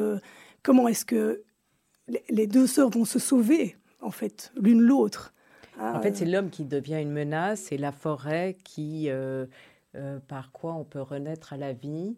comment 0.64 0.88
est-ce 0.88 1.06
que 1.06 1.44
les 2.30 2.48
deux 2.48 2.68
sœurs 2.68 2.90
vont 2.90 3.06
se 3.06 3.20
sauver, 3.20 3.78
en 4.02 4.12
fait, 4.12 4.52
l'une 4.60 4.82
l'autre 4.82 5.34
En 5.80 6.02
fait, 6.02 6.18
c'est 6.18 6.26
l'homme 6.26 6.50
qui 6.50 6.66
devient 6.66 7.00
une 7.02 7.12
menace 7.12 7.72
et 7.72 7.78
la 7.78 7.92
forêt 7.92 8.58
qui, 8.64 9.10
par 10.28 10.52
quoi 10.52 10.74
on 10.74 10.84
peut 10.84 11.02
renaître 11.02 11.54
à 11.54 11.58
la 11.58 11.74
vie. 11.74 12.18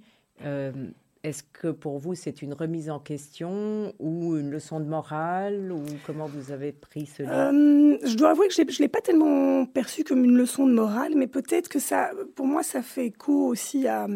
Est-ce 1.23 1.43
que 1.43 1.67
pour 1.67 1.99
vous, 1.99 2.15
c'est 2.15 2.41
une 2.41 2.53
remise 2.53 2.89
en 2.89 2.99
question 2.99 3.93
ou 3.99 4.37
une 4.37 4.49
leçon 4.49 4.79
de 4.79 4.85
morale 4.85 5.71
ou 5.71 5.83
comment 6.07 6.25
vous 6.25 6.51
avez 6.51 6.71
pris 6.71 7.05
ce 7.05 7.21
livre 7.21 7.33
euh, 7.33 7.97
Je 8.03 8.15
dois 8.15 8.31
avouer 8.31 8.47
que 8.47 8.55
je 8.55 8.61
ne 8.61 8.77
l'ai 8.79 8.87
pas 8.87 9.01
tellement 9.01 9.67
perçu 9.67 10.03
comme 10.03 10.25
une 10.25 10.35
leçon 10.35 10.65
de 10.65 10.73
morale, 10.73 11.13
mais 11.15 11.27
peut-être 11.27 11.69
que 11.69 11.77
ça, 11.77 12.09
pour 12.35 12.47
moi, 12.47 12.63
ça 12.63 12.81
fait 12.81 13.07
écho 13.07 13.45
aussi 13.45 13.87
à 13.87 14.07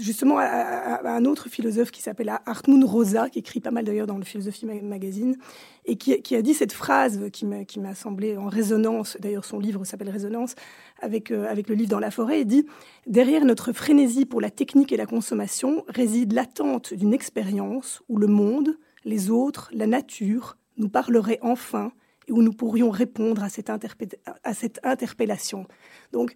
justement 0.00 0.38
à, 0.38 1.08
un 1.08 1.24
autre 1.24 1.48
philosophe 1.48 1.90
qui 1.90 2.02
s'appelle 2.02 2.32
Hartmut 2.46 2.84
Rosa, 2.84 3.30
qui 3.30 3.38
écrit 3.38 3.60
pas 3.60 3.70
mal 3.70 3.84
d'ailleurs 3.84 4.06
dans 4.06 4.18
le 4.18 4.24
Philosophie 4.24 4.66
Magazine, 4.66 5.36
et 5.84 5.96
qui, 5.96 6.34
a 6.34 6.42
dit 6.42 6.54
cette 6.54 6.72
phrase 6.72 7.20
qui 7.32 7.46
m'a 7.46 7.94
semblé 7.94 8.36
en 8.36 8.48
résonance, 8.48 9.16
d'ailleurs 9.20 9.44
son 9.44 9.58
livre 9.58 9.84
s'appelle 9.84 10.10
Résonance, 10.10 10.54
avec, 11.00 11.30
euh, 11.30 11.46
avec 11.48 11.68
le 11.68 11.74
livre 11.74 11.90
Dans 11.90 12.00
la 12.00 12.10
forêt, 12.10 12.40
il 12.40 12.46
dit 12.46 12.66
«Derrière 13.06 13.44
notre 13.44 13.72
frénésie 13.72 14.24
pour 14.24 14.40
la 14.40 14.50
technique 14.50 14.92
et 14.92 14.96
la 14.96 15.06
consommation 15.06 15.84
réside 15.88 16.32
l'attente 16.32 16.94
d'une 16.94 17.14
expérience 17.14 18.02
où 18.08 18.18
le 18.18 18.26
monde, 18.26 18.78
les 19.04 19.30
autres, 19.30 19.70
la 19.72 19.86
nature 19.86 20.56
nous 20.76 20.88
parleraient 20.88 21.38
enfin 21.42 21.92
et 22.28 22.32
où 22.32 22.42
nous 22.42 22.52
pourrions 22.52 22.90
répondre 22.90 23.42
à 23.44 23.48
cette, 23.48 23.70
à 23.70 24.54
cette 24.54 24.80
interpellation.» 24.82 25.66
Donc 26.12 26.34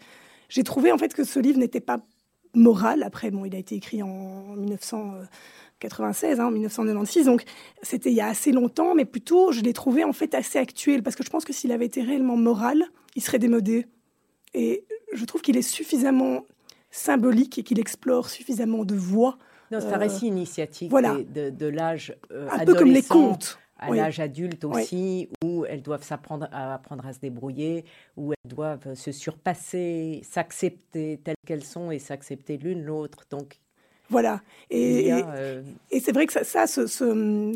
j'ai 0.50 0.64
trouvé 0.64 0.92
en 0.92 0.99
fait 0.99 1.14
que 1.14 1.25
ce 1.25 1.38
livre 1.38 1.59
n'était 1.59 1.80
pas 1.80 2.00
moral. 2.54 3.02
Après, 3.02 3.30
bon, 3.30 3.45
il 3.45 3.54
a 3.54 3.59
été 3.59 3.75
écrit 3.75 4.02
en 4.02 4.54
1996, 4.57 6.40
en 6.40 6.50
1996, 6.50 7.26
donc 7.26 7.45
c'était 7.83 8.11
il 8.11 8.16
y 8.16 8.21
a 8.21 8.28
assez 8.28 8.52
longtemps, 8.52 8.95
mais 8.95 9.04
plutôt, 9.04 9.52
je 9.52 9.61
l'ai 9.61 9.73
trouvé 9.73 10.04
en 10.04 10.12
fait 10.12 10.35
assez 10.35 10.59
actuel, 10.59 11.02
parce 11.02 11.16
que 11.16 11.25
je 11.25 11.30
pense 11.30 11.45
que 11.45 11.52
s'il 11.52 11.73
avait 11.73 11.87
été 11.87 12.02
réellement 12.02 12.37
moral, 12.37 12.85
il 13.16 13.23
serait 13.23 13.38
démodé. 13.38 13.87
Et 14.54 14.85
je 15.12 15.25
trouve 15.25 15.42
qu'il 15.42 15.57
est 15.57 15.62
suffisamment 15.62 16.45
symbolique 16.90 17.59
et 17.59 17.62
qu'il 17.62 17.78
explore 17.78 18.28
suffisamment 18.28 18.85
de 18.85 18.95
voix. 18.95 19.38
Non, 19.71 19.78
c'est 19.80 19.87
un 19.87 19.92
euh, 19.92 19.99
récit 19.99 20.26
initiatique 20.26 20.90
voilà. 20.90 21.16
de, 21.19 21.66
l'âge 21.66 22.16
euh, 22.33 22.49
Un 22.50 22.64
peu 22.64 22.75
comme 22.75 22.90
les 22.90 23.02
contes 23.02 23.59
à 23.80 23.90
l'âge 23.90 24.20
adulte 24.20 24.64
aussi, 24.64 25.28
où 25.44 25.64
elles 25.64 25.82
doivent 25.82 26.04
s'apprendre 26.04 26.49
à 26.52 26.75
apprendre 26.75 27.06
à 27.06 27.12
se 27.12 27.18
débrouiller, 27.18 27.84
où 28.16 28.32
elles 28.32 28.50
doivent 28.50 28.94
se 28.94 29.10
surpasser, 29.10 30.20
s'accepter 30.22 31.20
telles 31.25 31.34
qu'elles 31.46 31.64
sont 31.64 31.90
et 31.90 31.99
s'accepter 31.99 32.58
l'une 32.58 32.84
l'autre. 32.84 33.25
Donc 33.30 33.58
voilà. 34.11 34.40
Et, 34.71 35.12
euh, 35.12 35.62
et, 35.90 36.00
c'est 36.00 36.12
vrai 36.12 36.26
que 36.26 36.33
ça, 36.33 36.45
ça 36.45 36.67
ce, 36.67 37.05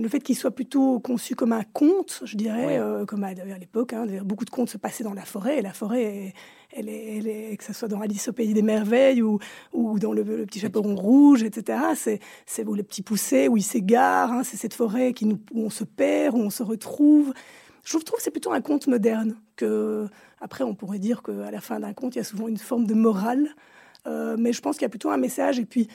le 0.00 0.08
fait 0.08 0.20
qu'il 0.20 0.37
soit 0.37 0.52
plutôt 0.52 1.00
conçu 1.00 1.34
comme 1.34 1.52
un 1.52 1.64
conte, 1.73 2.23
je 2.25 2.37
dirais, 2.37 2.78
euh, 2.78 3.04
comme 3.04 3.25
à, 3.25 3.28
à 3.28 3.58
l'époque, 3.58 3.92
hein, 3.92 4.06
beaucoup 4.25 4.44
de 4.44 4.50
contes 4.50 4.70
se 4.70 4.78
passaient 4.78 5.04
dans 5.04 5.14
la 5.14 5.25
forêt, 5.25 5.58
et 5.58 5.62
la 5.62 5.73
forêt, 5.73 6.32
elle 6.73 6.88
est, 6.88 7.16
elle 7.18 7.26
est, 7.26 7.56
que 7.56 7.64
ce 7.64 7.73
soit 7.73 7.88
dans 7.88 8.00
Alice 8.00 8.28
au 8.28 8.32
Pays 8.32 8.54
des 8.54 8.62
Merveilles 8.62 9.23
ou, 9.23 9.38
ou 9.73 9.99
dans 9.99 10.12
le, 10.12 10.25
Petit 10.46 10.61
Chaperon 10.61 10.94
Rouge, 10.94 11.42
etc., 11.42 11.78
c'est, 12.46 12.64
où 12.66 12.75
le 12.75 12.82
petit 12.82 13.02
poussé, 13.02 13.49
où 13.49 13.56
il 13.56 13.62
s'égare, 13.62 14.32
hein, 14.32 14.42
c'est 14.44 14.56
cette 14.56 14.75
forêt 14.75 15.12
qui 15.12 15.26
nous, 15.26 15.40
où 15.52 15.62
on 15.62 15.70
se 15.70 15.84
perd, 15.84 16.37
où 16.37 16.40
on 16.40 16.50
se 16.50 16.62
retrouve. 16.62 17.32
Je 17.84 17.99
trouve 17.99 18.16
que 18.16 18.23
c'est 18.23 18.30
plutôt 18.30 18.52
un 18.52 18.61
conte 18.61 18.87
moderne, 18.87 19.37
que 19.56 20.06
après 20.40 20.64
on 20.64 20.75
pourrait 20.75 20.99
dire 20.99 21.23
qu'à 21.23 21.50
la 21.50 21.61
fin 21.61 21.80
d'un 21.80 21.92
conte, 21.92 22.14
il 22.14 22.18
y 22.18 22.20
a 22.20 22.25
souvent 22.25 22.49
une 22.49 22.58
forme 22.58 22.87
de 22.87 22.94
morale, 22.94 23.49
euh, 24.06 24.37
mais 24.38 24.52
je 24.52 24.61
pense 24.61 24.76
qu'il 24.76 24.82
y 24.82 24.87
a 24.87 24.90
plutôt 24.90 25.11
un 25.11 25.16
message, 25.16 25.58
et 25.58 25.64
puis 25.64 25.88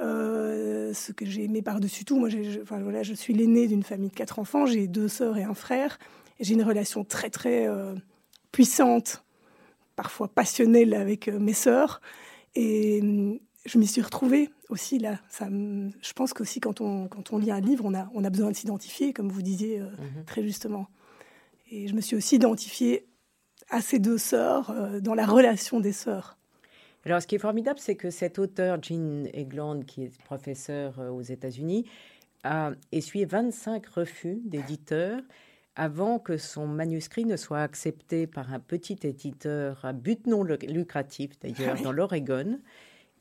euh, 0.00 0.92
ce 0.92 1.12
que 1.12 1.26
j'ai 1.26 1.44
aimé 1.44 1.62
par-dessus 1.62 2.04
tout, 2.04 2.18
moi, 2.18 2.28
je, 2.28 2.62
enfin, 2.62 2.78
voilà, 2.80 3.02
je 3.02 3.14
suis 3.14 3.34
l'aînée 3.34 3.66
d'une 3.66 3.82
famille 3.82 4.10
de 4.10 4.14
quatre 4.14 4.38
enfants, 4.38 4.66
j'ai 4.66 4.86
deux 4.86 5.08
sœurs 5.08 5.36
et 5.38 5.44
un 5.44 5.54
frère. 5.54 5.98
J'ai 6.40 6.54
une 6.54 6.62
relation 6.62 7.04
très, 7.04 7.30
très 7.30 7.66
euh, 7.66 7.94
puissante, 8.52 9.24
parfois 9.96 10.28
passionnelle 10.28 10.94
avec 10.94 11.28
euh, 11.28 11.38
mes 11.38 11.52
sœurs. 11.52 12.00
Et 12.54 13.00
hum, 13.02 13.38
je 13.66 13.78
m'y 13.78 13.86
suis 13.86 14.02
retrouvée 14.02 14.50
aussi 14.68 14.98
là. 14.98 15.18
Ça, 15.28 15.48
je 15.48 16.12
pense 16.12 16.32
qu'aussi 16.32 16.60
quand 16.60 16.80
on, 16.80 17.08
quand 17.08 17.32
on 17.32 17.38
lit 17.38 17.50
un 17.50 17.60
livre, 17.60 17.84
on 17.84 17.94
a, 17.94 18.08
on 18.14 18.24
a 18.24 18.30
besoin 18.30 18.50
de 18.50 18.56
s'identifier, 18.56 19.12
comme 19.12 19.30
vous 19.30 19.42
disiez 19.42 19.80
mhm. 19.80 20.24
très 20.26 20.42
justement. 20.42 20.86
Et 21.70 21.88
je 21.88 21.94
me 21.94 22.00
suis 22.00 22.16
aussi 22.16 22.36
identifiée 22.36 23.06
à 23.68 23.82
ces 23.82 23.98
deux 23.98 24.16
sœurs, 24.16 24.74
dans 25.02 25.14
la 25.14 25.26
relation 25.26 25.80
des 25.80 25.92
sœurs. 25.92 26.37
Alors, 27.04 27.22
ce 27.22 27.26
qui 27.26 27.36
est 27.36 27.40
formidable, 27.40 27.78
c'est 27.78 27.96
que 27.96 28.10
cet 28.10 28.38
auteur, 28.38 28.82
Jean 28.82 29.24
Egland, 29.32 29.84
qui 29.84 30.04
est 30.04 30.22
professeur 30.22 30.98
euh, 30.98 31.10
aux 31.10 31.22
États-Unis, 31.22 31.84
a 32.44 32.72
essuyé 32.92 33.24
25 33.24 33.86
refus 33.86 34.40
d'éditeurs 34.44 35.20
avant 35.76 36.18
que 36.18 36.36
son 36.36 36.66
manuscrit 36.66 37.24
ne 37.24 37.36
soit 37.36 37.60
accepté 37.60 38.26
par 38.26 38.52
un 38.52 38.58
petit 38.58 38.98
éditeur 39.04 39.84
à 39.84 39.92
but 39.92 40.26
non 40.26 40.42
lucratif, 40.42 41.38
d'ailleurs, 41.40 41.76
ah 41.78 41.82
dans 41.82 41.92
l'Oregon. 41.92 42.58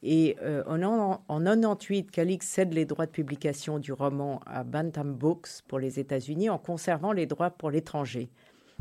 Et 0.01 0.37
euh, 0.41 0.63
en, 0.65 0.81
en, 0.81 1.23
en 1.27 1.43
98, 1.43 2.09
Calix 2.09 2.47
cède 2.47 2.73
les 2.73 2.85
droits 2.85 3.05
de 3.05 3.11
publication 3.11 3.79
du 3.79 3.91
roman 3.93 4.41
à 4.45 4.63
Bantam 4.63 5.13
Books 5.13 5.61
pour 5.67 5.79
les 5.79 5.99
États-Unis 5.99 6.49
en 6.49 6.57
conservant 6.57 7.11
les 7.11 7.27
droits 7.27 7.51
pour 7.51 7.69
l'étranger. 7.69 8.29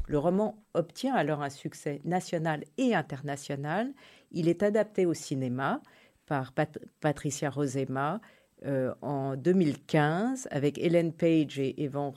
Le 0.07 0.19
roman 0.19 0.63
obtient 0.75 1.15
alors 1.15 1.43
un 1.43 1.51
succès 1.51 2.01
national 2.05 2.65
et 2.79 2.95
international. 2.95 3.93
Il 4.37 4.49
est 4.49 4.63
adapté 4.63 5.07
au 5.07 5.15
cinéma 5.15 5.81
par 6.27 6.53
Patricia 7.01 7.49
Rosema 7.49 8.21
euh, 8.67 8.93
en 9.01 9.35
2015 9.35 10.49
avec 10.51 10.79
Ellen 10.79 11.13
Page 11.13 11.59
et 11.59 11.83
Evan 11.83 12.13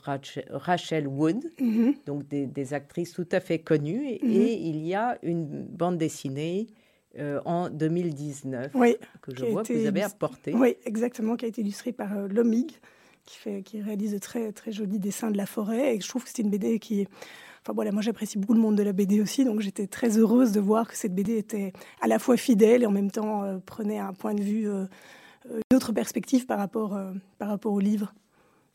Rachel, 0.51 1.07
Wood, 1.07 1.45
mm-hmm. 1.59 1.95
donc 2.05 2.27
des, 2.27 2.73
actrices 2.73 3.13
tout 3.13 3.27
à 3.31 3.39
fait 3.39 3.59
connues. 3.59 4.05
Et, 4.09 4.19
mm-hmm. 4.19 4.59
il 4.61 4.85
y 4.85 4.95
a 4.95 5.17
une 5.23 5.63
bande 5.63 5.97
dessinée 5.97 6.67
euh, 7.17 7.39
en 7.45 7.69
2019 7.69 8.73
que 9.21 9.35
je 9.35 9.45
vois 9.45 9.63
que 9.63 9.73
vous 9.73 9.85
avez 9.85 10.01
apportée. 10.01 10.53
Oui, 10.53 10.75
exactement, 10.85 11.37
qui 11.37 11.45
a 11.45 11.47
été 11.47 11.61
illustrée 11.61 11.93
par 11.93 12.17
euh, 12.17 12.27
Lomig, 12.27 12.71
qui, 13.23 13.37
fait, 13.37 13.61
qui 13.61 13.81
réalise 13.81 14.11
de 14.11 14.19
très, 14.19 14.51
très 14.51 14.73
jolis 14.73 14.99
dessins 14.99 15.31
de 15.31 15.37
la 15.37 15.45
forêt. 15.45 15.95
Et 15.95 16.01
je 16.01 16.07
trouve 16.07 16.25
que 16.25 16.29
c'est 16.33 16.41
une 16.41 16.49
BD 16.49 16.79
qui 16.79 17.07
Enfin 17.69 17.75
voilà, 17.75 17.91
moi 17.91 18.01
j'apprécie 18.01 18.39
beaucoup 18.39 18.55
le 18.55 18.59
monde 18.59 18.75
de 18.75 18.81
la 18.81 18.93
BD 18.93 19.21
aussi, 19.21 19.45
donc 19.45 19.59
j'étais 19.59 19.85
très 19.85 20.17
heureuse 20.17 20.51
de 20.51 20.59
voir 20.59 20.87
que 20.87 20.97
cette 20.97 21.13
BD 21.13 21.37
était 21.37 21.71
à 22.01 22.07
la 22.07 22.17
fois 22.17 22.35
fidèle 22.35 22.81
et 22.81 22.87
en 22.87 22.91
même 22.91 23.11
temps 23.11 23.43
euh, 23.43 23.59
prenait 23.63 23.99
un 23.99 24.11
point 24.11 24.33
de 24.33 24.41
vue, 24.41 24.67
euh, 24.67 24.85
euh, 25.51 25.59
une 25.69 25.77
autre 25.77 25.91
perspective 25.91 26.47
par 26.47 26.57
rapport, 26.57 26.99
par 27.37 27.47
rapport 27.47 27.71
au 27.71 27.79
livre. 27.79 28.11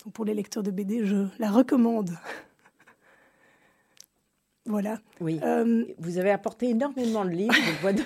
Donc 0.04 0.12
pour 0.12 0.24
les 0.24 0.32
lecteurs 0.32 0.62
de 0.62 0.70
BD, 0.70 1.04
je 1.04 1.26
la 1.40 1.50
recommande. 1.50 2.10
voilà. 4.64 5.00
Oui. 5.20 5.40
Vous 5.98 6.18
avez 6.18 6.30
apporté 6.30 6.70
énormément 6.70 7.24
de 7.24 7.30
livres, 7.30 7.52
je 7.52 7.80
vois 7.80 7.92
de... 7.94 8.02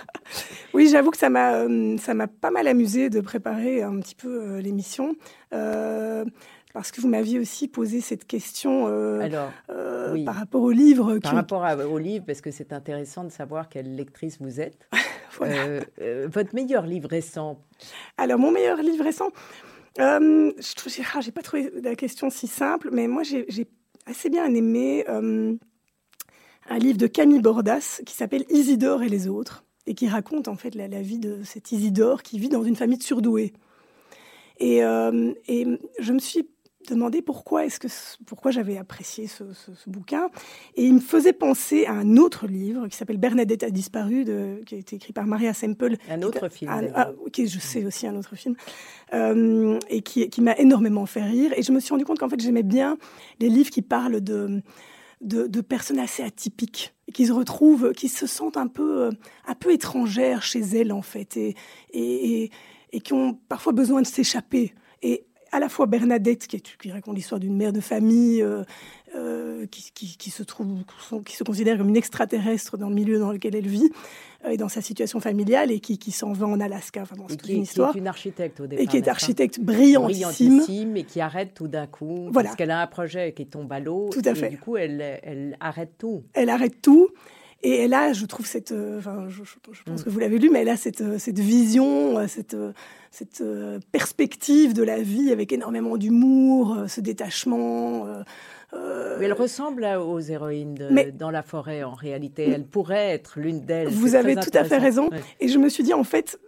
oui, 0.72 0.88
j'avoue 0.88 1.10
que 1.10 1.18
ça 1.18 1.28
m'a, 1.28 1.66
ça 1.98 2.14
m'a 2.14 2.26
pas 2.26 2.50
mal 2.50 2.68
amusé 2.68 3.10
de 3.10 3.20
préparer 3.20 3.82
un 3.82 4.00
petit 4.00 4.14
peu 4.14 4.60
l'émission. 4.60 5.14
Parce 6.72 6.90
que 6.90 7.00
vous 7.02 7.08
m'aviez 7.08 7.38
aussi 7.38 7.68
posé 7.68 8.00
cette 8.00 8.26
question 8.26 8.86
euh, 8.88 9.28
euh, 9.68 10.24
par 10.24 10.36
rapport 10.36 10.62
au 10.62 10.70
livre. 10.70 11.18
Par 11.18 11.34
rapport 11.34 11.62
au 11.90 11.98
livre, 11.98 12.24
parce 12.26 12.40
que 12.40 12.50
c'est 12.50 12.72
intéressant 12.72 13.24
de 13.24 13.30
savoir 13.30 13.68
quelle 13.68 13.94
lectrice 13.94 14.38
vous 14.40 14.60
êtes. 14.60 14.88
Euh, 15.40 15.80
votre 16.30 16.54
meilleur 16.54 16.86
livre 16.86 17.08
récent 17.08 17.58
Alors, 18.18 18.38
mon 18.38 18.52
meilleur 18.52 18.76
livre 18.76 19.02
récent, 19.02 19.30
je 19.96 20.74
trouve, 20.74 20.92
ah, 21.14 21.32
pas 21.34 21.40
trouvé 21.40 21.72
la 21.82 21.96
question 21.96 22.28
si 22.28 22.46
simple, 22.46 22.90
mais 22.92 23.08
moi, 23.08 23.22
j'ai 23.24 23.66
assez 24.06 24.28
bien 24.28 24.44
aimé 24.54 25.04
un 25.08 26.78
livre 26.78 26.98
de 26.98 27.06
Camille 27.06 27.40
Bordas 27.40 28.02
qui 28.04 28.14
s'appelle 28.14 28.44
Isidore 28.50 29.02
et 29.02 29.08
les 29.08 29.26
autres, 29.26 29.64
et 29.86 29.94
qui 29.94 30.06
raconte 30.06 30.48
en 30.48 30.54
fait 30.54 30.74
la, 30.74 30.86
la 30.86 31.00
vie 31.00 31.18
de 31.18 31.42
cet 31.42 31.72
Isidore 31.72 32.22
qui 32.22 32.38
vit 32.38 32.50
dans 32.50 32.62
une 32.62 32.76
famille 32.76 32.98
de 32.98 33.02
surdoués. 33.02 33.54
Et, 34.60 34.76
et, 34.76 35.66
je 35.98 36.12
me 36.12 36.18
suis 36.18 36.46
demandé 36.88 37.22
pourquoi 37.22 37.64
est-ce 37.64 37.78
que 37.78 37.88
pourquoi 38.26 38.50
j'avais 38.50 38.76
apprécié 38.76 39.26
ce, 39.26 39.44
bouquin. 39.86 40.30
Et 40.76 40.84
il 40.84 40.94
me 40.94 41.00
faisait 41.00 41.32
penser 41.32 41.86
à 41.86 41.92
un 41.92 42.16
autre 42.16 42.46
livre 42.46 42.88
qui 42.88 42.96
s'appelle 42.96 43.18
Bernadette 43.18 43.62
a 43.62 43.70
disparu 43.70 44.24
de, 44.24 44.60
qui 44.66 44.74
a 44.74 44.78
été 44.78 44.96
écrit 44.96 45.12
par 45.12 45.26
Maria 45.26 45.54
Semple. 45.54 45.96
Un 46.08 46.22
autre 46.22 46.48
film 46.48 46.70
ah, 46.94 47.10
qui 47.32 47.46
je 47.46 47.58
sais 47.58 47.84
aussi 47.84 48.06
un 48.06 48.16
autre 48.16 48.36
film. 48.36 48.54
Euh, 49.14 49.78
et 49.88 50.02
qui, 50.02 50.28
qui 50.28 50.40
m'a 50.40 50.56
énormément 50.56 51.06
fait 51.06 51.22
rire. 51.22 51.52
Et 51.56 51.62
je 51.62 51.72
me 51.72 51.80
suis 51.80 51.90
rendu 51.90 52.04
compte 52.04 52.18
qu'en 52.18 52.28
fait 52.28 52.40
j'aimais 52.40 52.62
bien 52.62 52.96
les 53.40 53.48
livres 53.48 53.70
qui 53.70 53.82
parlent 53.82 54.20
de 54.20 54.62
de, 55.20 55.60
personnes 55.60 56.00
assez 56.00 56.24
atypiques 56.24 56.94
qui 57.14 57.26
se 57.26 57.32
retrouvent 57.32 57.92
qui 57.92 58.08
se 58.08 58.26
sentent 58.26 58.56
un 58.56 58.66
peu 58.66 59.10
un 59.46 59.54
peu 59.54 59.72
étrangères 59.72 60.42
chez 60.42 60.58
elles 60.58 60.92
en 60.92 61.02
fait 61.02 61.36
et, 61.36 61.54
et, 61.92 62.50
et 62.92 63.00
qui 63.00 63.12
ont 63.12 63.34
parfois 63.48 63.72
besoin 63.72 64.02
de 64.02 64.06
s'échapper. 64.06 64.74
Et 65.02 65.26
à 65.52 65.60
la 65.60 65.68
fois 65.68 65.86
Bernadette, 65.86 66.46
qui, 66.46 66.56
est, 66.56 66.76
qui 66.78 66.90
raconte 66.90 67.14
l'histoire 67.14 67.38
d'une 67.38 67.56
mère 67.56 67.72
de 67.72 67.80
famille 67.80 68.44
qui, 69.70 70.30
se 70.30 70.42
trouve, 70.42 70.68
qui 71.24 71.36
se 71.36 71.44
considère 71.44 71.78
comme 71.78 71.90
une 71.90 71.96
extraterrestre 71.96 72.78
dans 72.78 72.88
le 72.88 72.94
milieu 72.94 73.18
dans 73.18 73.30
lequel 73.30 73.54
elle 73.54 73.68
vit 73.68 73.90
et 74.48 74.56
dans 74.56 74.68
sa 74.68 74.80
situation 74.80 75.20
familiale 75.20 75.70
et 75.70 75.80
qui, 75.80 76.10
s'en 76.10 76.32
va 76.32 76.46
en 76.46 76.60
Alaska. 76.60 77.02
Enfin, 77.02 77.16
c'est 77.28 77.48
une 77.48 77.62
histoire. 77.62 77.92
Qui 77.92 77.98
est 77.98 78.00
une 78.00 78.08
architecte 78.08 78.60
au 78.60 78.66
départ. 78.66 78.82
Et 78.82 78.86
qui 78.86 78.96
est 78.96 79.08
architecte 79.08 79.60
brillantissime. 79.60 80.58
brillantissime. 80.58 80.96
Et 80.96 81.04
qui 81.04 81.20
arrête 81.20 81.54
tout 81.54 81.68
d'un 81.68 81.86
coup. 81.86 82.28
Voilà. 82.30 82.48
Parce 82.48 82.56
qu'elle 82.56 82.70
a 82.70 82.80
un 82.80 82.86
projet 82.86 83.32
qui 83.32 83.46
tombe 83.46 83.72
à 83.72 83.80
l'eau. 83.80 84.08
Tout 84.10 84.22
à 84.24 84.34
fait. 84.34 84.46
Et 84.46 84.50
du 84.50 84.58
coup, 84.58 84.76
elle, 84.76 85.00
elle 85.22 85.56
arrête 85.60 85.92
tout. 85.98 86.24
Elle 86.34 86.50
arrête 86.50 86.80
tout. 86.82 87.08
Et 87.64 87.76
elle 87.76 87.94
a, 87.94 88.12
je 88.12 88.26
trouve, 88.26 88.46
cette. 88.46 88.72
Euh, 88.72 88.98
enfin, 88.98 89.26
je, 89.28 89.42
pense 89.84 90.00
mm. 90.00 90.04
que 90.04 90.10
vous 90.10 90.18
l'avez 90.18 90.38
lu, 90.38 90.50
mais 90.50 90.62
elle 90.62 90.68
a 90.68 90.76
cette, 90.76 91.00
euh, 91.00 91.18
cette 91.18 91.38
vision, 91.38 92.18
euh, 92.18 92.26
cette, 92.26 92.56
cette 93.10 93.42
perspective 93.92 94.72
de 94.74 94.82
la 94.82 95.00
vie 95.00 95.30
avec 95.30 95.52
énormément 95.52 95.96
d'humour, 95.96 96.84
ce 96.88 97.00
détachement. 97.00 98.06
Mais 98.72 99.26
elle 99.26 99.34
ressemble 99.34 99.84
aux 99.84 100.18
héroïnes 100.18 100.78
dans 101.14 101.30
la 101.30 101.42
forêt 101.42 101.82
en 101.82 101.92
réalité. 101.92 102.48
Elle 102.48 102.64
pourrait 102.64 103.10
être 103.10 103.38
l'une 103.38 103.60
d'elles. 103.60 103.88
Vous 103.88 104.14
avez 104.14 104.34
tout 104.34 104.50
à 104.54 104.64
fait 104.64 104.78
raison. 104.78 105.10
Et 105.40 105.48
je 105.48 105.58
me 105.58 105.68
suis 105.68 105.84
dit, 105.84 105.92
en 105.92 106.04
fait, 106.04 106.40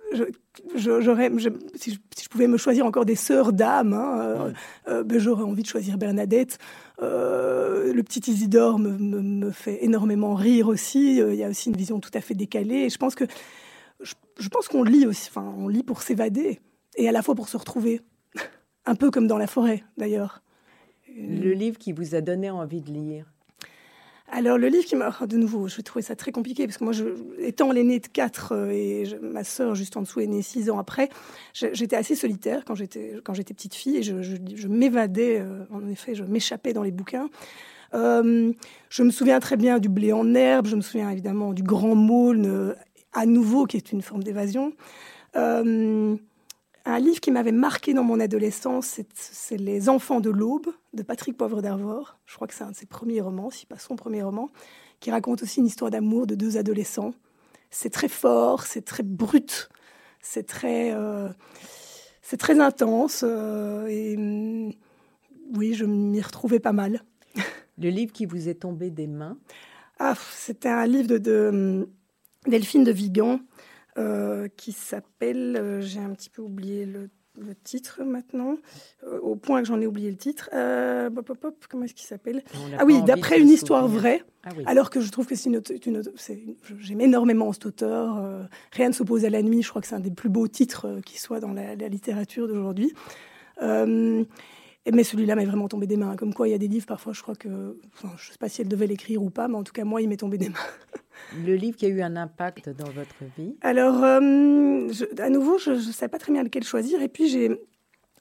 j'aurais, 0.74 1.30
si, 1.74 1.92
je, 1.92 2.28
pouvais 2.30 2.46
me 2.46 2.56
choisir 2.56 2.86
encore 2.86 3.04
des 3.04 3.14
sœurs 3.14 3.52
d'âme, 3.52 3.92
hein, 3.92 4.54
ben, 4.86 5.18
j'aurais 5.18 5.44
envie 5.44 5.64
de 5.64 5.68
choisir 5.68 5.98
Bernadette. 5.98 6.58
Euh, 7.02 7.92
le 7.92 8.02
petit 8.02 8.30
Isidore 8.30 8.78
me, 8.78 9.50
fait 9.50 9.84
énormément 9.84 10.34
rire 10.34 10.68
aussi. 10.68 11.20
Euh, 11.20 11.34
il 11.34 11.38
y 11.38 11.44
a 11.44 11.48
aussi 11.48 11.68
une 11.68 11.76
vision 11.76 12.00
tout 12.00 12.10
à 12.14 12.20
fait 12.20 12.34
décalée. 12.34 12.84
Et 12.84 12.90
je 12.90 12.98
pense 12.98 13.14
que 13.14 13.24
je, 14.00 14.48
pense 14.48 14.68
qu'on 14.68 14.82
lit 14.82 15.06
aussi. 15.06 15.28
Enfin, 15.30 15.54
on 15.58 15.68
lit 15.68 15.82
pour 15.82 16.02
s'évader 16.02 16.60
et 16.96 17.08
à 17.08 17.12
la 17.12 17.22
fois 17.22 17.34
pour 17.34 17.48
se 17.48 17.56
retrouver. 17.56 18.00
Un 18.86 18.94
peu 18.94 19.10
comme 19.10 19.26
dans 19.26 19.38
la 19.38 19.46
forêt, 19.46 19.82
d'ailleurs. 19.96 20.42
Le 21.16 21.52
livre 21.52 21.78
qui 21.78 21.92
vous 21.92 22.14
a 22.14 22.20
donné 22.20 22.50
envie 22.50 22.80
de 22.80 22.90
lire 22.90 23.33
alors, 24.36 24.58
le 24.58 24.66
livre 24.66 24.84
qui 24.84 24.96
m'a. 24.96 25.14
De 25.28 25.36
nouveau, 25.36 25.68
je 25.68 25.80
trouvais 25.80 26.02
ça 26.02 26.16
très 26.16 26.32
compliqué 26.32 26.66
parce 26.66 26.78
que 26.78 26.84
moi, 26.84 26.92
étant 27.38 27.70
l'aîné 27.70 28.00
de 28.00 28.08
quatre 28.08 28.50
euh, 28.52 28.68
et 28.70 29.04
ma 29.22 29.44
sœur, 29.44 29.76
juste 29.76 29.96
en 29.96 30.02
dessous, 30.02 30.18
est 30.20 30.26
née 30.26 30.42
six 30.42 30.70
ans 30.70 30.78
après, 30.78 31.08
j'étais 31.52 31.94
assez 31.94 32.16
solitaire 32.16 32.64
quand 32.66 32.74
j'étais 32.74 33.20
petite 33.22 33.76
fille 33.76 33.98
et 33.98 34.02
je, 34.02 34.68
m'évadais, 34.68 35.38
euh, 35.38 35.64
en 35.70 35.88
effet, 35.88 36.16
je 36.16 36.24
m'échappais 36.24 36.72
dans 36.72 36.82
les 36.82 36.90
bouquins. 36.90 37.28
Euh, 37.94 38.52
je 38.90 39.02
me 39.04 39.10
souviens 39.10 39.38
très 39.38 39.56
bien 39.56 39.78
du 39.78 39.88
blé 39.88 40.12
en 40.12 40.34
herbe, 40.34 40.66
je 40.66 40.74
me 40.74 40.80
souviens 40.80 41.10
évidemment 41.10 41.52
du 41.52 41.62
grand 41.62 41.94
môle, 41.94 42.74
à 43.12 43.26
nouveau, 43.26 43.66
qui 43.66 43.76
est 43.76 43.92
une 43.92 44.02
forme 44.02 44.24
d'évasion. 44.24 44.72
Un 46.86 46.98
livre 46.98 47.20
qui 47.20 47.30
m'avait 47.30 47.52
marqué 47.52 47.94
dans 47.94 48.04
mon 48.04 48.20
adolescence, 48.20 49.00
c'est 49.14 49.56
Les 49.56 49.88
Enfants 49.88 50.20
de 50.20 50.28
l'Aube 50.28 50.66
de 50.92 51.02
Patrick 51.02 51.34
Poivre 51.34 51.62
d'Arvor. 51.62 52.18
Je 52.26 52.34
crois 52.34 52.46
que 52.46 52.52
c'est 52.52 52.64
un 52.64 52.72
de 52.72 52.76
ses 52.76 52.84
premiers 52.84 53.22
romans, 53.22 53.50
si 53.50 53.64
pas 53.64 53.78
son 53.78 53.96
premier 53.96 54.22
roman, 54.22 54.50
qui 55.00 55.10
raconte 55.10 55.42
aussi 55.42 55.60
une 55.60 55.66
histoire 55.66 55.90
d'amour 55.90 56.26
de 56.26 56.34
deux 56.34 56.58
adolescents. 56.58 57.14
C'est 57.70 57.88
très 57.88 58.08
fort, 58.08 58.64
c'est 58.64 58.84
très 58.84 59.02
brut, 59.02 59.70
c'est 60.20 60.46
très, 60.46 60.92
euh, 60.92 61.30
c'est 62.20 62.36
très 62.36 62.60
intense. 62.60 63.24
Euh, 63.26 63.86
et 63.86 64.16
mm, 64.18 64.72
oui, 65.54 65.72
je 65.72 65.86
m'y 65.86 66.20
retrouvais 66.20 66.60
pas 66.60 66.72
mal. 66.72 67.02
Le 67.78 67.88
livre 67.88 68.12
qui 68.12 68.26
vous 68.26 68.50
est 68.50 68.60
tombé 68.60 68.90
des 68.90 69.06
mains? 69.06 69.38
Ah, 69.98 70.14
C'était 70.36 70.68
un 70.68 70.86
livre 70.86 71.08
de, 71.08 71.16
de 71.16 71.50
mm, 71.50 71.86
Delphine 72.50 72.84
de 72.84 72.92
Vigan 72.92 73.40
euh, 73.96 74.48
qui 74.56 74.72
s'appelle, 74.72 75.56
euh, 75.56 75.80
j'ai 75.80 76.00
un 76.00 76.10
petit 76.10 76.28
peu 76.28 76.42
oublié 76.42 76.84
le, 76.84 77.10
titre 77.64 78.02
maintenant, 78.04 78.56
euh, 79.04 79.18
au 79.20 79.34
point 79.34 79.60
que 79.60 79.66
j'en 79.66 79.80
ai 79.80 79.86
oublié 79.86 80.08
le 80.08 80.16
titre. 80.16 80.48
comment 81.68 81.84
est-ce 81.84 81.94
qu'il 81.94 82.06
s'appelle 82.06 82.44
Ah 82.78 82.84
oui, 82.84 83.02
d'après 83.02 83.40
une 83.40 83.48
histoire 83.48 83.88
vraie. 83.88 84.22
Ah 84.44 84.50
alors 84.66 84.90
que 84.90 85.00
je 85.00 85.10
trouve 85.10 85.26
que 85.26 85.34
c'est 85.34 85.48
une, 85.48 85.60
une, 85.86 86.02
j'aime 86.78 87.00
énormément 87.00 87.52
cet 87.52 87.66
auteur. 87.66 88.48
Rien 88.72 88.88
ne 88.88 88.94
s'oppose 88.94 89.24
à 89.24 89.30
la 89.30 89.42
nuit. 89.42 89.62
Je 89.62 89.68
crois 89.68 89.80
que 89.80 89.88
c'est 89.88 89.96
un 89.96 90.00
des 90.00 90.12
plus 90.12 90.28
beaux 90.28 90.46
titres 90.46 91.00
qui 91.04 91.18
soit 91.18 91.40
dans 91.40 91.52
la, 91.52 91.74
littérature 91.74 92.46
d'aujourd'hui. 92.46 92.92
Mais 94.92 95.04
celui-là 95.04 95.34
m'est 95.34 95.44
vraiment 95.44 95.68
tombé 95.68 95.86
des 95.86 95.96
mains. 95.96 96.16
Comme 96.16 96.34
quoi, 96.34 96.48
il 96.48 96.50
y 96.50 96.54
a 96.54 96.58
des 96.58 96.68
livres, 96.68 96.86
parfois, 96.86 97.12
je 97.12 97.22
crois 97.22 97.34
que. 97.34 97.78
je 98.02 98.06
ne 98.06 98.32
sais 98.32 98.38
pas 98.38 98.48
si 98.48 98.60
elle 98.60 98.68
devait 98.68 98.86
l'écrire 98.86 99.22
ou 99.22 99.30
pas, 99.30 99.48
mais 99.48 99.56
en 99.56 99.64
tout 99.64 99.72
cas, 99.72 99.84
moi, 99.84 100.02
il 100.02 100.08
m'est 100.08 100.16
tombé 100.16 100.38
des 100.38 100.48
mains. 100.48 100.58
Le 101.44 101.54
livre 101.54 101.76
qui 101.76 101.86
a 101.86 101.88
eu 101.88 102.02
un 102.02 102.16
impact 102.16 102.68
dans 102.70 102.90
votre 102.90 103.14
vie? 103.38 103.56
Alors, 103.62 104.02
euh, 104.02 104.88
à 105.18 105.30
nouveau, 105.30 105.58
je 105.58 105.70
ne 105.70 105.78
sais 105.78 106.08
pas 106.08 106.18
très 106.18 106.32
bien 106.32 106.42
lequel 106.42 106.64
choisir. 106.64 107.00
Et 107.00 107.08
puis, 107.08 107.28
j'ai, 107.28 107.48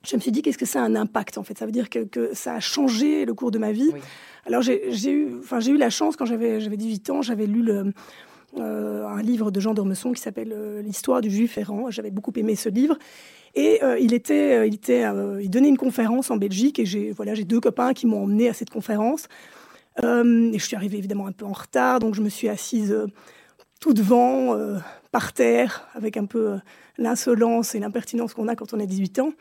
je 0.04 0.16
me 0.16 0.22
suis 0.22 0.32
dit, 0.32 0.42
qu'est-ce 0.42 0.58
que 0.58 0.66
c'est 0.66 0.80
un 0.80 0.96
impact 0.96 1.38
en 1.38 1.44
fait? 1.44 1.58
Ça 1.58 1.66
veut 1.66 1.72
dire 1.72 1.90
que, 1.90 2.00
que, 2.00 2.34
ça 2.34 2.54
a 2.54 2.60
changé 2.60 3.26
le 3.26 3.34
cours 3.34 3.52
de 3.52 3.58
ma 3.58 3.72
vie. 3.72 3.92
Alors, 4.46 4.62
j'ai, 4.62 5.12
eu, 5.12 5.38
enfin, 5.40 5.60
j'ai 5.60 5.72
eu 5.72 5.78
la 5.78 5.90
chance, 5.90 6.16
quand 6.16 6.26
j'avais, 6.26 6.62
j'avais 6.62 6.78
18 6.78 7.10
ans, 7.10 7.22
j'avais 7.22 7.48
lu 7.48 7.62
le, 7.62 7.94
euh, 8.58 9.08
un 9.08 9.22
livre 9.22 9.50
de 9.50 9.60
Jean 9.60 9.74
d'Ormesson 9.74 10.12
qui 10.12 10.22
s'appelle 10.22 10.54
euh, 10.54 10.82
L'histoire 10.82 11.22
du 11.22 11.30
juif 11.30 11.58
errant. 11.58 11.90
J'avais 11.90 12.12
beaucoup 12.12 12.34
aimé 12.36 12.56
ce 12.56 12.70
livre. 12.70 12.98
Et 13.56 13.82
il 14.00 14.14
était, 14.16 14.68
il 14.68 14.74
était, 14.74 15.04
il 15.42 15.50
donnait 15.50 15.70
une 15.70 15.78
conférence 15.78 16.32
en 16.32 16.38
Belgique 16.38 16.80
et 16.80 16.86
j'ai, 16.86 17.12
voilà, 17.12 17.36
j'ai 17.36 17.44
deux 17.44 17.60
copains 17.60 17.94
qui 17.94 18.08
m'ont 18.08 18.24
emmené 18.24 18.50
à 18.50 18.54
cette 18.54 18.72
conférence. 18.72 19.28
Euh, 20.04 20.52
et 20.52 20.60
je 20.60 20.66
suis 20.66 20.76
arrivée 20.76 20.98
évidemment 20.98 21.28
un 21.28 21.32
peu 21.32 21.46
en 21.46 21.52
retard, 21.52 22.00
donc 22.00 22.16
je 22.16 22.22
me 22.22 22.30
suis 22.30 22.50
assise 22.50 22.92
euh, 22.92 23.08
tout 23.80 23.94
devant, 23.94 24.56
euh, 24.56 24.78
par 25.12 25.34
terre, 25.34 25.88
avec 25.94 26.18
un 26.18 26.26
peu 26.26 26.58
l'insolence 26.98 27.76
et 27.76 27.80
l'impertinence 27.80 28.34
qu'on 28.34 28.48
a 28.48 28.56
quand 28.56 28.74
on 28.74 28.80
a 28.80 28.86
18 28.86 29.20
ans. 29.20 29.34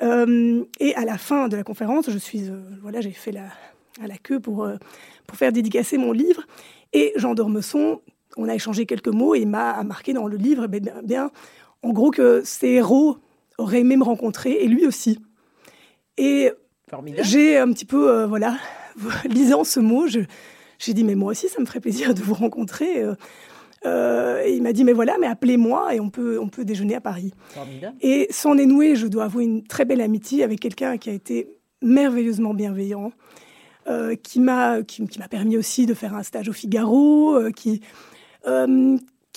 et 0.00 0.94
à 0.94 1.04
la 1.04 1.18
fin 1.18 1.48
de 1.48 1.56
la 1.56 1.64
conférence, 1.64 2.08
je 2.10 2.18
suis, 2.18 2.50
voilà, 2.82 3.00
j'ai 3.00 3.10
fait 3.10 3.32
la, 3.32 3.48
la 4.06 4.16
queue 4.16 4.38
pour, 4.38 4.68
pour 5.26 5.36
faire 5.36 5.52
dédicacer 5.52 5.98
mon 5.98 6.12
livre. 6.12 6.42
Et 6.92 7.12
Jean 7.16 7.34
d'Ormesson, 7.34 8.00
on 8.36 8.48
a 8.48 8.54
échangé 8.54 8.86
quelques 8.86 9.08
mots 9.08 9.34
et 9.34 9.40
il 9.40 9.48
m'a 9.48 9.82
marqué 9.82 10.12
dans 10.12 10.28
le 10.28 10.36
livre, 10.36 10.66
eh 10.72 10.80
bien, 10.80 11.02
bien, 11.02 11.30
en 11.82 11.90
gros, 11.90 12.12
que 12.12 12.42
ses 12.44 12.68
héros 12.68 13.18
auraient 13.58 13.80
aimé 13.80 13.96
me 13.96 14.04
rencontrer, 14.04 14.52
et 14.52 14.68
lui 14.68 14.86
aussi. 14.86 15.20
Et 16.16 16.50
j'ai 17.20 17.58
un 17.58 17.70
petit 17.72 17.84
peu, 17.84 18.24
voilà, 18.24 18.56
lisant 19.28 19.64
ce 19.64 19.80
mot, 19.80 20.06
j'ai 20.78 20.94
dit, 20.94 21.04
mais 21.04 21.14
moi 21.14 21.32
aussi, 21.32 21.48
ça 21.48 21.60
me 21.60 21.66
ferait 21.66 21.80
plaisir 21.80 22.14
de 22.14 22.20
vous 22.20 22.34
rencontrer. 22.34 23.02
Euh, 23.02 23.14
euh, 23.86 24.42
et 24.44 24.54
il 24.54 24.62
m'a 24.62 24.72
dit, 24.72 24.84
mais 24.84 24.92
voilà, 24.92 25.16
mais 25.20 25.26
appelez-moi 25.26 25.94
et 25.94 26.00
on 26.00 26.10
peut, 26.10 26.38
on 26.40 26.48
peut 26.48 26.64
déjeuner 26.64 26.96
à 26.96 27.00
Paris. 27.00 27.32
Et 28.00 28.26
s'en 28.30 28.58
est 28.58 28.66
noué, 28.66 28.96
je 28.96 29.06
dois 29.06 29.24
avouer, 29.24 29.44
une 29.44 29.64
très 29.64 29.84
belle 29.84 30.00
amitié 30.00 30.42
avec 30.42 30.60
quelqu'un 30.60 30.98
qui 30.98 31.10
a 31.10 31.12
été 31.12 31.48
merveilleusement 31.80 32.54
bienveillant, 32.54 33.12
euh, 33.88 34.16
qui 34.16 34.40
m'a 34.40 34.82
qui, 34.82 35.02
m'a 35.18 35.28
permis 35.28 35.56
aussi 35.56 35.86
de 35.86 35.94
faire 35.94 36.14
un 36.14 36.24
stage 36.24 36.48
au 36.48 36.52
Figaro, 36.52 37.38
qui, 37.54 37.80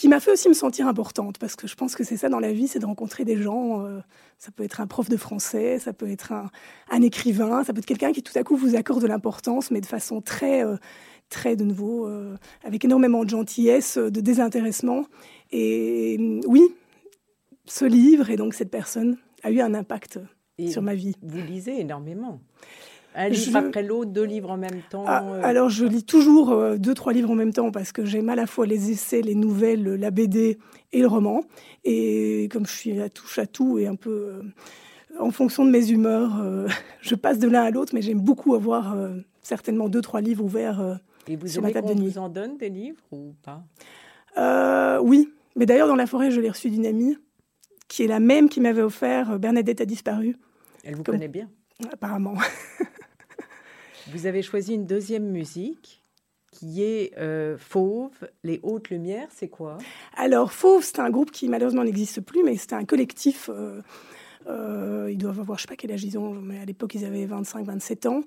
qui 0.01 0.07
m'a 0.07 0.19
fait 0.19 0.31
aussi 0.31 0.49
me 0.49 0.55
sentir 0.55 0.87
importante, 0.87 1.37
parce 1.37 1.55
que 1.55 1.67
je 1.67 1.75
pense 1.75 1.93
que 1.93 2.03
c'est 2.03 2.17
ça 2.17 2.27
dans 2.27 2.39
la 2.39 2.51
vie, 2.51 2.67
c'est 2.67 2.79
de 2.79 2.87
rencontrer 2.87 3.23
des 3.23 3.39
gens. 3.39 3.85
Euh, 3.85 3.99
ça 4.39 4.49
peut 4.49 4.63
être 4.63 4.81
un 4.81 4.87
prof 4.87 5.07
de 5.09 5.15
français, 5.15 5.77
ça 5.77 5.93
peut 5.93 6.09
être 6.09 6.33
un, 6.89 7.01
écrivain, 7.03 7.63
ça 7.63 7.71
peut 7.71 7.77
être 7.77 7.85
quelqu'un 7.85 8.11
qui 8.11 8.23
tout 8.23 8.35
à 8.35 8.43
coup 8.43 8.55
vous 8.55 8.75
accorde 8.75 9.03
de 9.03 9.07
l'importance, 9.07 9.69
mais 9.69 9.79
de 9.79 9.85
façon 9.85 10.19
très, 10.19 10.65
euh, 10.65 10.77
très 11.29 11.55
de 11.55 11.63
nouveau, 11.63 12.07
euh, 12.07 12.35
avec 12.63 12.83
énormément 12.83 13.23
de 13.23 13.29
gentillesse, 13.29 13.99
de 13.99 14.21
désintéressement. 14.21 15.05
Et 15.51 16.41
oui, 16.47 16.73
ce 17.65 17.85
livre 17.85 18.31
et 18.31 18.37
donc 18.37 18.55
cette 18.55 18.71
personne 18.71 19.17
a 19.43 19.51
eu 19.51 19.61
un 19.61 19.75
impact 19.75 20.19
sur 20.67 20.81
ma 20.81 20.95
vie. 20.95 21.13
Vous 21.21 21.37
lisez 21.45 21.79
énormément. 21.79 22.41
Un 23.15 23.29
livre 23.29 23.57
après 23.57 23.83
l'autre, 23.83 24.11
deux 24.11 24.23
livres 24.23 24.51
en 24.51 24.57
même 24.57 24.81
temps 24.89 25.03
ah, 25.05 25.23
euh. 25.25 25.41
Alors, 25.43 25.69
je 25.69 25.85
lis 25.85 26.03
toujours 26.03 26.51
euh, 26.51 26.77
deux, 26.77 26.93
trois 26.93 27.11
livres 27.11 27.31
en 27.31 27.35
même 27.35 27.51
temps 27.51 27.71
parce 27.71 27.91
que 27.91 28.05
j'aime 28.05 28.29
à 28.29 28.35
la 28.35 28.47
fois 28.47 28.65
les 28.65 28.91
essais, 28.91 29.21
les 29.21 29.35
nouvelles, 29.35 29.83
la 29.83 30.11
BD 30.11 30.57
et 30.93 31.01
le 31.01 31.07
roman. 31.07 31.43
Et 31.83 32.47
comme 32.51 32.65
je 32.65 32.71
suis 32.71 33.01
à 33.01 33.09
touche 33.09 33.37
à 33.39 33.45
tout 33.45 33.79
et 33.79 33.87
un 33.87 33.95
peu 33.95 34.11
euh, 34.11 34.41
en 35.19 35.31
fonction 35.31 35.65
de 35.65 35.71
mes 35.71 35.91
humeurs, 35.91 36.41
je 37.01 37.15
passe 37.15 37.37
de 37.39 37.49
l'un 37.49 37.63
à 37.63 37.71
l'autre, 37.71 37.93
mais 37.93 38.01
j'aime 38.01 38.21
beaucoup 38.21 38.55
avoir 38.55 38.95
certainement 39.41 39.89
deux, 39.89 40.01
trois 40.01 40.21
livres 40.21 40.45
ouverts 40.45 40.99
et 41.27 41.35
vous 41.35 41.47
sur 41.47 41.61
ma 41.61 41.71
table 41.71 41.89
de 41.89 41.93
nuit. 41.95 42.09
vous 42.09 42.17
en 42.17 42.29
donne 42.29 42.57
des 42.57 42.69
livres 42.69 43.01
ou 43.11 43.33
pas? 43.43 44.99
Oui, 45.01 45.29
mais 45.57 45.65
d'ailleurs, 45.65 45.87
dans 45.87 45.95
la 45.95 46.07
forêt, 46.07 46.31
je 46.31 46.39
l'ai 46.39 46.49
reçu 46.49 46.69
d'une 46.69 46.85
amie 46.85 47.17
qui 47.89 48.03
est 48.03 48.07
la 48.07 48.21
même 48.21 48.47
qui 48.47 48.61
m'avait 48.61 48.81
offert 48.81 49.37
Bernadette 49.37 49.81
a 49.81 49.85
disparu. 49.85 50.37
Elle 50.85 50.95
vous 50.95 51.03
connaît 51.03 51.27
bien 51.27 51.49
Apparemment. 51.91 52.35
Vous 54.09 54.25
avez 54.25 54.41
choisi 54.41 54.73
une 54.73 54.85
deuxième 54.85 55.25
musique 55.29 56.03
qui 56.51 56.83
est 56.83 57.17
euh, 57.17 57.57
Fauve, 57.57 58.11
Les 58.43 58.59
Hautes 58.63 58.89
Lumières, 58.89 59.27
c'est 59.31 59.47
quoi? 59.47 59.77
Alors 60.17 60.51
Fauve, 60.51 60.83
c'est 60.83 60.99
un 60.99 61.09
groupe 61.09 61.31
qui 61.31 61.47
malheureusement 61.47 61.83
n'existe 61.83 62.21
plus, 62.21 62.43
mais 62.43 62.57
c'était 62.57 62.75
un 62.75 62.83
collectif. 62.85 63.49
Euh, 63.53 63.81
euh, 64.47 65.07
ils 65.11 65.17
doivent 65.17 65.39
avoir, 65.39 65.57
je 65.57 65.63
sais 65.63 65.67
pas 65.67 65.75
quel 65.75 65.91
âge 65.91 66.03
ils 66.03 66.17
ont, 66.17 66.33
mais 66.33 66.59
à 66.59 66.65
l'époque 66.65 66.95
ils 66.95 67.05
avaient 67.05 67.25
25-27 67.25 68.07
ans. 68.07 68.21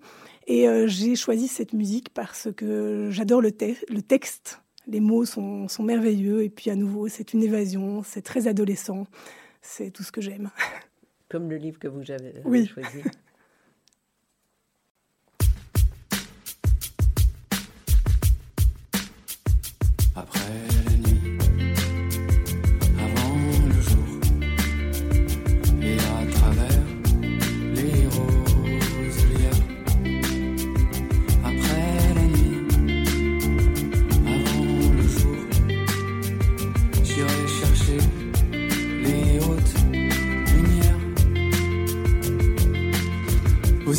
Et 0.46 0.66
j'ai 0.86 1.16
choisi 1.16 1.48
cette 1.48 1.72
musique 1.72 2.10
parce 2.14 2.48
que 2.56 3.08
j'adore 3.10 3.42
le, 3.42 3.50
le, 3.88 4.02
texte. 4.02 4.60
Les 4.86 5.00
mots 5.00 5.24
sont, 5.24 5.68
sont 5.68 5.82
merveilleux 5.82 6.44
et 6.44 6.48
puis 6.50 6.70
à 6.70 6.76
nouveau 6.76 7.08
c'est 7.08 7.32
une 7.34 7.42
évasion, 7.42 8.02
c'est 8.04 8.22
très 8.22 8.46
adolescent, 8.46 9.06
c'est 9.60 9.90
tout 9.90 10.02
ce 10.02 10.12
que 10.12 10.20
j'aime. 10.20 10.50
comme 11.28 11.50
le 11.50 11.56
livre 11.56 11.78
que 11.78 11.88
vous 11.88 12.10
avez 12.10 12.34
Oui. 12.44 12.66
choisi. 12.66 12.98
Après 20.16 20.83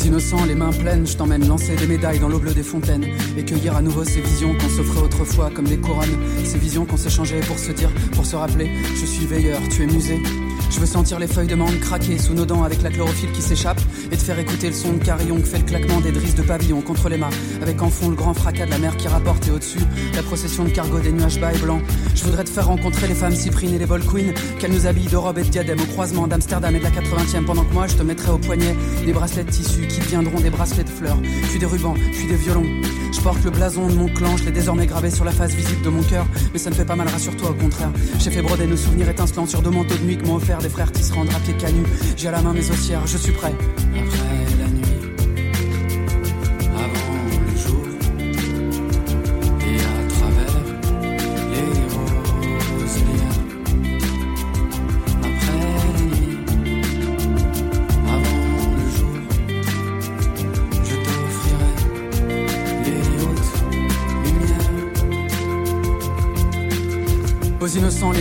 Aux 0.06 0.08
innocents, 0.08 0.44
les 0.44 0.54
mains 0.54 0.70
pleines, 0.70 1.04
je 1.04 1.16
t'emmène 1.16 1.48
lancer 1.48 1.74
des 1.74 1.88
médailles 1.88 2.20
dans 2.20 2.28
l'eau 2.28 2.38
bleue 2.38 2.54
des 2.54 2.62
fontaines 2.62 3.04
et 3.36 3.44
cueillir 3.44 3.74
à 3.74 3.82
nouveau 3.82 4.04
ces 4.04 4.20
visions 4.20 4.54
qu'on 4.54 4.68
s'offrait 4.68 5.02
autrefois 5.02 5.50
comme 5.50 5.64
des 5.64 5.78
couronnes, 5.78 6.16
ces 6.44 6.58
visions 6.58 6.84
qu'on 6.84 6.96
s'échangeait 6.96 7.40
pour 7.40 7.58
se 7.58 7.72
dire, 7.72 7.90
pour 8.12 8.24
se 8.24 8.36
rappeler, 8.36 8.70
je 8.94 9.04
suis 9.04 9.26
veilleur, 9.26 9.58
tu 9.68 9.82
es 9.82 9.86
musée. 9.86 10.22
Je 10.70 10.80
veux 10.80 10.86
sentir 10.86 11.18
les 11.18 11.26
feuilles 11.26 11.46
de 11.46 11.54
mangue 11.54 11.78
craquer 11.80 12.18
sous 12.18 12.34
nos 12.34 12.44
dents 12.44 12.62
avec 12.62 12.82
la 12.82 12.90
chlorophylle 12.90 13.30
qui 13.32 13.42
s'échappe 13.42 13.80
et 14.10 14.16
te 14.16 14.22
faire 14.22 14.38
écouter 14.38 14.68
le 14.68 14.74
son 14.74 14.94
de 14.94 15.04
carillon 15.04 15.40
que 15.40 15.46
fait 15.46 15.58
le 15.58 15.64
claquement 15.64 16.00
des 16.00 16.12
drisses 16.12 16.34
de 16.34 16.42
pavillon 16.42 16.80
contre 16.80 17.08
les 17.08 17.16
mâts 17.16 17.30
avec 17.62 17.80
en 17.82 17.88
fond 17.88 18.08
le 18.10 18.16
grand 18.16 18.34
fracas 18.34 18.66
de 18.66 18.70
la 18.70 18.78
mer 18.78 18.96
qui 18.96 19.08
rapporte 19.08 19.46
et 19.46 19.52
au-dessus 19.52 19.80
la 20.14 20.22
procession 20.22 20.64
de 20.64 20.70
cargo 20.70 20.98
des 20.98 21.12
nuages 21.12 21.40
bas 21.40 21.52
et 21.52 21.58
blancs. 21.58 21.82
Je 22.14 22.24
voudrais 22.24 22.44
te 22.44 22.50
faire 22.50 22.66
rencontrer 22.66 23.06
les 23.06 23.14
femmes 23.14 23.34
cyprines 23.34 23.74
et 23.74 23.78
les 23.78 23.86
bol 23.86 24.02
queens 24.04 24.34
qu'elles 24.58 24.72
nous 24.72 24.86
habillent 24.86 25.08
de 25.08 25.16
robes 25.16 25.38
et 25.38 25.44
de 25.44 25.48
diadèmes 25.48 25.80
au 25.80 25.86
croisement 25.86 26.26
d'Amsterdam 26.26 26.74
et 26.74 26.78
de 26.78 26.84
la 26.84 26.90
80e 26.90 27.44
pendant 27.44 27.64
que 27.64 27.72
moi 27.72 27.86
je 27.86 27.94
te 27.94 28.02
mettrai 28.02 28.32
au 28.32 28.38
poignet 28.38 28.74
des 29.04 29.12
bracelets 29.12 29.44
de 29.44 29.50
tissu 29.50 29.86
qui 29.86 29.95
deviendront 30.00 30.40
des 30.40 30.50
bracelets 30.50 30.84
de 30.84 30.88
fleurs, 30.88 31.18
puis 31.50 31.58
des 31.58 31.66
rubans, 31.66 31.94
puis 32.12 32.26
des 32.26 32.36
violons. 32.36 32.66
Je 33.12 33.20
porte 33.20 33.42
le 33.44 33.50
blason 33.50 33.88
de 33.88 33.94
mon 33.94 34.08
clan, 34.08 34.36
je 34.36 34.44
l'ai 34.44 34.52
désormais 34.52 34.86
gravé 34.86 35.10
sur 35.10 35.24
la 35.24 35.32
face 35.32 35.54
visible 35.54 35.82
de 35.82 35.88
mon 35.88 36.02
cœur, 36.02 36.26
mais 36.52 36.58
ça 36.58 36.70
ne 36.70 36.74
fait 36.74 36.84
pas 36.84 36.96
mal, 36.96 37.08
rassure-toi 37.08 37.50
au 37.50 37.54
contraire. 37.54 37.90
J'ai 38.18 38.30
fait 38.30 38.42
broder 38.42 38.66
nos 38.66 38.76
souvenirs 38.76 39.08
étincelants 39.08 39.46
sur 39.46 39.62
deux 39.62 39.70
manteaux 39.70 39.96
de 39.96 40.04
nuit 40.04 40.18
que 40.18 40.26
m'ont 40.26 40.36
offert 40.36 40.58
des 40.58 40.68
frères 40.68 40.92
tisserands 40.92 41.24
drapiers 41.24 41.56
canus. 41.56 41.86
J'ai 42.16 42.28
à 42.28 42.32
la 42.32 42.42
main 42.42 42.52
mes 42.52 42.70
ossières, 42.70 43.06
je 43.06 43.16
suis 43.16 43.32
prêt. 43.32 43.54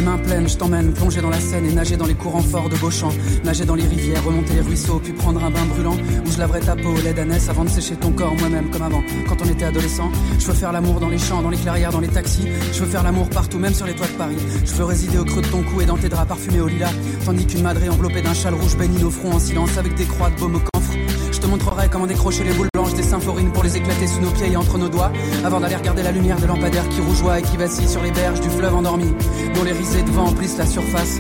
Mains 0.06 0.18
pleines, 0.20 0.48
je 0.48 0.56
t'emmène 0.56 0.94
plonger 0.94 1.22
dans 1.22 1.30
la 1.30 1.40
Seine 1.40 1.66
et 1.66 1.74
nager 1.74 1.98
dans 1.98 2.06
les 2.06 2.14
courants 2.14 2.42
forts 2.42 2.70
de 2.70 2.76
Beauchamp, 2.78 3.10
nager 3.44 3.66
dans 3.66 3.76
les 3.76 3.86
rivières, 3.86 4.24
remonter 4.24 4.54
les 4.54 4.62
ruisseaux, 4.62 5.00
puis 5.04 5.14
prendre 5.14 5.44
un 5.44 5.50
bain 5.50 5.66
brûlant 5.66 5.96
où 6.26 6.32
je 6.32 6.38
laverai 6.38 6.60
ta 6.60 6.76
peau 6.76 6.90
au 6.90 7.02
lait 7.02 7.14
d'ânesse 7.14 7.50
avant 7.50 7.64
de 7.64 7.70
sécher 7.70 7.96
ton 7.96 8.12
corps 8.12 8.36
moi-même 8.36 8.70
comme 8.70 8.84
avant, 8.84 9.02
quand 9.28 9.38
on 9.44 9.50
était 9.50 9.66
adolescent. 9.66 10.10
Je 10.40 10.46
veux 10.46 10.54
faire 10.54 10.72
l'amour 10.72 11.00
dans 11.00 11.10
les 11.10 11.18
champs, 11.18 11.42
dans 11.42 11.50
les 11.50 11.58
clairières, 11.58 11.92
dans 11.92 12.00
les 12.00 12.08
taxis. 12.08 12.48
Je 12.72 12.80
veux 12.80 12.90
faire 12.90 13.04
l'amour 13.04 13.30
partout, 13.30 13.58
même 13.58 13.74
sur 13.74 13.88
les 13.88 13.96
toits 13.96 14.08
de 14.08 14.14
Paris. 14.14 14.38
Je 14.64 14.74
veux 14.74 14.86
résider 14.86 15.18
au 15.18 15.26
creux 15.26 15.42
de 15.42 15.48
ton 15.48 15.64
cou 15.64 15.82
et 15.82 15.86
dans 15.86 15.98
tes 15.98 16.10
draps 16.10 16.28
parfumés 16.28 16.62
au 16.62 16.68
lilas, 16.68 16.94
tandis 17.26 17.48
qu'une 17.48 17.64
madrée 17.64 17.90
enveloppée 17.90 18.22
d'un 18.22 18.34
châle 18.34 18.54
rouge 18.54 18.78
baigne 18.78 19.00
nos 19.00 19.12
fronts 19.12 19.34
en 19.34 19.40
silence 19.40 19.78
avec 19.78 19.96
des 19.96 20.06
croix 20.06 20.30
de 20.30 20.40
baume 20.40 20.56
au 20.56 20.60
camphre. 20.60 20.94
Je 21.32 21.40
te 21.40 21.48
montrerai 21.48 21.90
comment 21.90 22.08
décrocher 22.08 22.44
les 22.44 22.54
boules 22.54 22.70
des 22.96 23.04
symphorines 23.04 23.52
pour 23.52 23.64
les 23.64 23.78
éclater 23.78 24.08
sous 24.08 24.22
nos 24.22 24.32
pieds 24.32 24.52
et 24.52 24.56
entre 24.56 24.78
nos 24.78 24.90
doigts, 24.90 25.12
avant 25.44 25.60
d'aller 25.60 25.76
regarder 25.76 26.04
la 26.04 26.12
lumière 26.12 26.40
de 26.40 26.46
lampadaire 26.46 26.88
qui 26.90 27.02
rougeoie 27.02 27.40
et 27.40 27.42
qui 27.42 27.58
vacille 27.58 27.88
sur 27.88 28.02
les 28.02 28.12
berges 28.12 28.42
du 28.42 28.50
fleuve 28.50 28.76
endormi, 28.76 29.14
dont 29.54 29.64
les 29.64 29.72
risées 29.72 30.04
de 30.04 30.12
vent 30.12 30.26
emplissent 30.26 30.58
la 30.58 30.66
surface. 30.66 31.20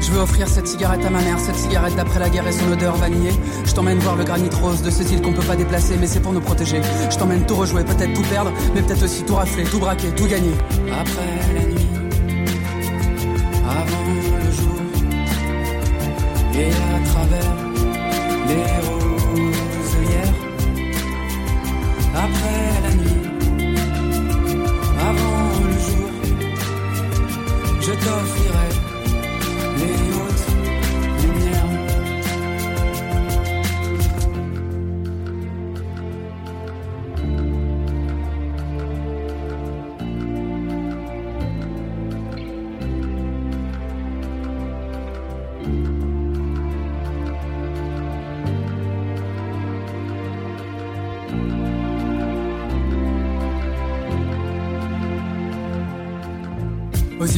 Je 0.00 0.10
veux 0.10 0.20
offrir 0.20 0.48
cette 0.48 0.68
cigarette 0.68 1.04
à 1.04 1.10
ma 1.10 1.20
mère, 1.20 1.38
cette 1.40 1.56
cigarette 1.56 1.96
d'après 1.96 2.20
la 2.20 2.28
guerre 2.28 2.46
et 2.46 2.52
son 2.52 2.70
odeur 2.70 2.94
vanillée. 2.96 3.32
Je 3.64 3.72
t'emmène 3.72 3.98
voir 3.98 4.16
le 4.16 4.24
granit 4.24 4.50
rose 4.60 4.82
de 4.82 4.90
ces 4.90 5.12
îles 5.12 5.22
qu'on 5.22 5.32
peut 5.32 5.42
pas 5.42 5.56
déplacer, 5.56 5.96
mais 5.98 6.06
c'est 6.06 6.20
pour 6.20 6.32
nous 6.32 6.42
protéger. 6.42 6.80
Je 7.10 7.16
t'emmène 7.16 7.46
tout 7.46 7.56
rejouer, 7.56 7.84
peut-être 7.84 8.12
tout 8.12 8.28
perdre, 8.28 8.52
mais 8.74 8.82
peut-être 8.82 9.02
aussi 9.02 9.22
tout 9.24 9.34
rafler, 9.34 9.64
tout 9.64 9.78
braquer, 9.78 10.10
tout 10.10 10.26
gagner. 10.26 10.52
Après 10.92 11.54
la 11.54 11.66
nuit, 11.66 11.88
avant 13.66 14.04
le 14.44 14.52
jour, 14.52 14.80
et 16.54 16.66
à 16.66 17.08
travers 17.08 17.56
les 18.48 18.86
roselières. 18.86 19.03
Après 22.16 22.80
la 22.82 22.93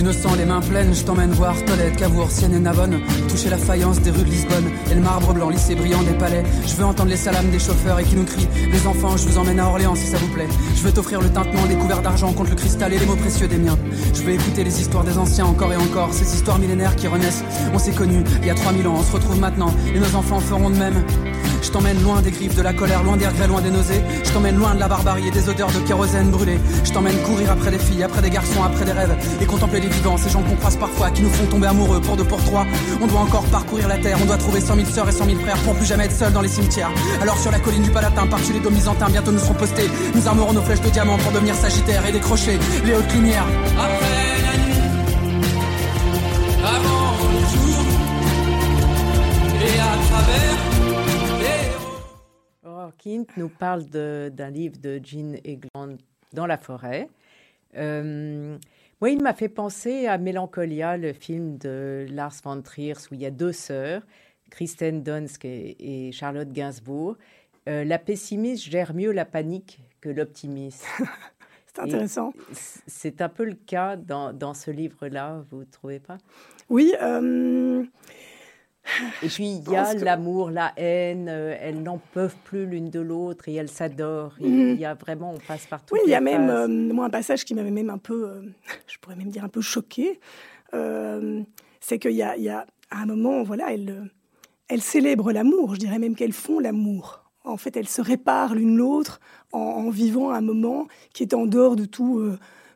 Aux 0.06 0.10
innocents, 0.10 0.36
les 0.36 0.44
mains 0.44 0.60
pleines, 0.60 0.94
je 0.94 1.02
t'emmène 1.02 1.32
voir 1.32 1.56
Tolède, 1.64 1.96
Cavour, 1.96 2.30
Sienne 2.30 2.54
et 2.54 2.60
Navone. 2.60 3.00
Toucher 3.28 3.50
la 3.50 3.58
faïence 3.58 4.00
des 4.00 4.12
rues 4.12 4.22
de 4.22 4.30
Lisbonne 4.30 4.70
et 4.88 4.94
le 4.94 5.00
marbre 5.00 5.34
blanc 5.34 5.48
lissé 5.48 5.74
brillant 5.74 6.02
des 6.04 6.12
palais. 6.12 6.44
Je 6.64 6.76
veux 6.76 6.84
entendre 6.84 7.10
les 7.10 7.16
salames 7.16 7.50
des 7.50 7.58
chauffeurs 7.58 7.98
et 7.98 8.04
qui 8.04 8.14
nous 8.14 8.24
crient 8.24 8.46
Les 8.70 8.86
enfants, 8.86 9.16
je 9.16 9.26
vous 9.26 9.36
emmène 9.36 9.58
à 9.58 9.66
Orléans 9.66 9.96
si 9.96 10.06
ça 10.06 10.18
vous 10.18 10.28
plaît. 10.28 10.46
Je 10.76 10.82
veux 10.82 10.92
t'offrir 10.92 11.20
le 11.20 11.28
tintement 11.28 11.66
des 11.66 11.74
couverts 11.74 12.02
d'argent 12.02 12.32
contre 12.32 12.50
le 12.50 12.56
cristal 12.56 12.92
et 12.92 13.00
les 13.00 13.06
mots 13.06 13.16
précieux 13.16 13.48
des 13.48 13.58
miens. 13.58 13.76
Je 14.14 14.22
veux 14.22 14.34
écouter 14.34 14.62
les 14.62 14.80
histoires 14.80 15.02
des 15.02 15.18
anciens 15.18 15.46
encore 15.46 15.72
et 15.72 15.76
encore, 15.76 16.12
ces 16.12 16.36
histoires 16.36 16.60
millénaires 16.60 16.94
qui 16.94 17.08
renaissent. 17.08 17.42
On 17.74 17.78
s'est 17.80 17.90
connus 17.90 18.22
il 18.42 18.46
y 18.46 18.50
a 18.50 18.54
3000 18.54 18.86
ans, 18.86 18.94
on 18.98 19.02
se 19.02 19.10
retrouve 19.10 19.40
maintenant 19.40 19.74
et 19.92 19.98
nos 19.98 20.14
enfants 20.14 20.38
feront 20.38 20.70
de 20.70 20.76
même. 20.76 21.02
Je 21.62 21.70
t'emmène 21.70 22.02
loin 22.02 22.22
des 22.22 22.30
griffes 22.30 22.54
de 22.54 22.62
la 22.62 22.72
colère, 22.72 23.02
loin 23.02 23.16
des 23.16 23.26
regrets, 23.26 23.46
loin 23.48 23.60
des 23.60 23.70
nausées. 23.70 24.02
Je 24.24 24.30
t'emmène 24.30 24.56
loin 24.56 24.74
de 24.74 24.80
la 24.80 24.88
barbarie 24.88 25.28
et 25.28 25.30
des 25.30 25.48
odeurs 25.48 25.70
de 25.70 25.80
kérosène 25.80 26.30
brûlé. 26.30 26.58
Je 26.84 26.92
t'emmène 26.92 27.16
courir 27.22 27.50
après 27.52 27.70
des 27.70 27.78
filles, 27.78 28.02
après 28.02 28.22
des 28.22 28.30
garçons, 28.30 28.62
après 28.62 28.84
des 28.84 28.92
rêves. 28.92 29.16
Et 29.40 29.46
contempler 29.46 29.80
les 29.80 29.88
vivants, 29.88 30.16
ces 30.16 30.30
gens 30.30 30.42
qu'on 30.42 30.56
croise 30.56 30.76
parfois, 30.76 31.10
qui 31.10 31.22
nous 31.22 31.30
font 31.30 31.46
tomber 31.46 31.66
amoureux 31.66 32.00
pour 32.00 32.16
deux 32.16 32.24
pour 32.24 32.42
trois. 32.44 32.66
On 33.00 33.06
doit 33.06 33.20
encore 33.20 33.44
parcourir 33.46 33.88
la 33.88 33.98
terre, 33.98 34.18
on 34.22 34.26
doit 34.26 34.38
trouver 34.38 34.60
cent 34.60 34.76
mille 34.76 34.86
sœurs 34.86 35.08
et 35.08 35.12
cent 35.12 35.26
mille 35.26 35.40
frères 35.40 35.58
pour 35.58 35.74
plus 35.74 35.86
jamais 35.86 36.04
être 36.04 36.16
seul 36.16 36.32
dans 36.32 36.40
les 36.42 36.48
cimetières. 36.48 36.90
Alors 37.20 37.38
sur 37.38 37.50
la 37.50 37.58
colline 37.58 37.82
du 37.82 37.90
Palatin, 37.90 38.26
par-dessus 38.26 38.52
les 38.52 38.60
dômes 38.60 38.74
byzantins, 38.74 39.08
bientôt 39.10 39.32
nous 39.32 39.38
serons 39.38 39.54
postés. 39.54 39.90
Nous 40.14 40.26
armerons 40.28 40.52
nos 40.52 40.62
flèches 40.62 40.82
de 40.82 40.90
diamant 40.90 41.18
pour 41.18 41.32
devenir 41.32 41.54
sagittaires 41.54 42.06
et 42.06 42.12
décrocher 42.12 42.58
les 42.84 42.94
hautes 42.94 43.12
lumières. 43.12 43.46
Après 43.78 44.42
la 44.42 44.56
nuit, 44.64 44.82
avant 46.64 47.16
le 47.32 47.40
jour, 47.40 47.84
et 49.62 49.78
à 49.80 49.96
travers 50.08 50.65
Kint 53.06 53.26
nous 53.36 53.48
parle 53.48 53.84
d'un 53.84 54.50
livre 54.50 54.78
de 54.82 55.00
Jean 55.00 55.36
Egland, 55.44 55.96
Dans 56.32 56.46
la 56.46 56.58
forêt. 56.58 57.08
Euh, 57.76 58.58
moi, 59.00 59.10
il 59.10 59.22
m'a 59.22 59.32
fait 59.32 59.48
penser 59.48 60.08
à 60.08 60.18
Mélancolia, 60.18 60.96
le 60.96 61.12
film 61.12 61.56
de 61.56 62.04
Lars 62.10 62.34
von 62.42 62.60
Trier, 62.62 62.94
où 63.12 63.14
il 63.14 63.20
y 63.20 63.26
a 63.26 63.30
deux 63.30 63.52
sœurs, 63.52 64.02
Kristen 64.50 65.04
Dunst 65.04 65.44
et, 65.44 66.08
et 66.08 66.10
Charlotte 66.10 66.50
Gainsbourg. 66.50 67.16
Euh, 67.68 67.84
la 67.84 68.00
pessimiste 68.00 68.64
gère 68.64 68.92
mieux 68.92 69.12
la 69.12 69.24
panique 69.24 69.78
que 70.00 70.08
l'optimiste. 70.08 70.84
C'est 71.66 71.82
intéressant. 71.82 72.32
C'est 72.88 73.20
un 73.20 73.28
peu 73.28 73.44
le 73.44 73.54
cas 73.54 73.94
dans, 73.94 74.32
dans 74.32 74.54
ce 74.54 74.72
livre-là, 74.72 75.44
vous 75.50 75.60
ne 75.60 75.64
trouvez 75.64 76.00
pas? 76.00 76.18
Oui, 76.68 76.92
euh, 77.00 77.84
Et 79.22 79.28
puis, 79.28 79.56
il 79.66 79.70
y 79.72 79.76
a 79.76 79.94
que- 79.94 80.04
l'amour, 80.04 80.50
la 80.50 80.72
haine, 80.76 81.28
euh, 81.28 81.56
elles 81.60 81.82
n'en 81.82 81.98
peuvent 82.12 82.36
plus 82.44 82.66
l'une 82.66 82.88
de 82.90 83.00
l'autre 83.00 83.48
et 83.48 83.54
elles 83.54 83.68
s'adorent. 83.68 84.34
Il 84.40 84.48
Mhm. 84.50 84.70
il 84.74 84.80
y 84.80 84.84
a 84.84 84.94
vraiment, 84.94 85.32
on 85.34 85.38
passe 85.38 85.66
par 85.66 85.80
toutes 85.84 85.92
oui, 85.92 86.00
il 86.06 86.10
y 86.10 86.14
a 86.14 86.20
même 86.20 86.48
euh, 86.50 86.68
moi 86.68 87.06
un 87.06 87.10
passage 87.10 87.44
qui 87.44 87.54
m'avait 87.54 87.70
même 87.70 87.90
un 87.90 87.98
peu, 87.98 88.28
euh, 88.28 88.42
je 88.86 88.98
pourrais 88.98 89.16
même 89.16 89.28
dire 89.30 89.44
un 89.44 89.48
peu 89.48 89.60
choqué. 89.60 90.20
C'est 91.80 91.98
qu'il 91.98 92.12
y 92.12 92.16
y 92.16 92.48
a 92.48 92.66
à 92.90 93.02
un 93.02 93.06
moment, 93.06 93.42
voilà, 93.42 93.72
elles, 93.72 94.10
elles 94.68 94.82
célèbrent 94.82 95.32
l'amour. 95.32 95.74
Je 95.74 95.80
dirais 95.80 95.98
même 95.98 96.14
qu'elles 96.14 96.32
font 96.32 96.58
l'amour. 96.60 97.22
En 97.44 97.56
fait, 97.56 97.76
elles 97.76 97.88
se 97.88 98.00
réparent 98.02 98.54
l'une 98.54 98.76
l'autre 98.76 99.20
en, 99.52 99.58
en 99.58 99.90
vivant 99.90 100.30
un 100.30 100.40
moment 100.40 100.86
qui 101.12 101.22
est 101.22 101.34
en 101.34 101.46
dehors 101.46 101.76
de 101.76 101.84
tout, 101.84 102.20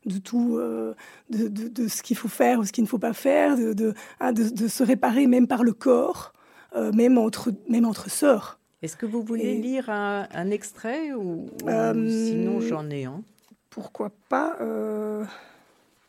de 0.06 0.18
tout, 0.18 0.56
euh, 0.56 0.94
de, 1.28 1.48
de, 1.48 1.68
de, 1.68 1.88
ce 1.88 2.02
qu'il 2.02 2.16
faut 2.16 2.28
faire 2.28 2.58
ou 2.58 2.64
ce 2.64 2.72
qu'il 2.72 2.84
ne 2.84 2.88
faut 2.88 2.98
pas 2.98 3.12
faire, 3.12 3.56
de, 3.56 3.72
de, 3.72 3.94
hein, 4.20 4.32
de, 4.32 4.68
se 4.68 4.82
réparer 4.82 5.26
même 5.26 5.46
par 5.46 5.62
le 5.62 5.72
corps, 5.72 6.32
euh, 6.74 6.92
même, 6.92 7.18
entre, 7.18 7.52
même 7.68 7.84
entre 7.84 8.10
sœurs. 8.10 8.58
Est-ce 8.82 8.96
que 8.96 9.06
vous 9.06 9.22
voulez 9.22 9.44
Et... 9.44 9.60
lire 9.60 9.90
un, 9.90 10.26
un, 10.32 10.50
extrait 10.50 11.12
ou, 11.12 11.46
ou 11.64 12.08
sinon 12.08 12.60
j'en 12.60 12.88
ai 12.88 13.04
un? 13.04 13.22
Pourquoi 13.68 14.10
pas 14.28 14.56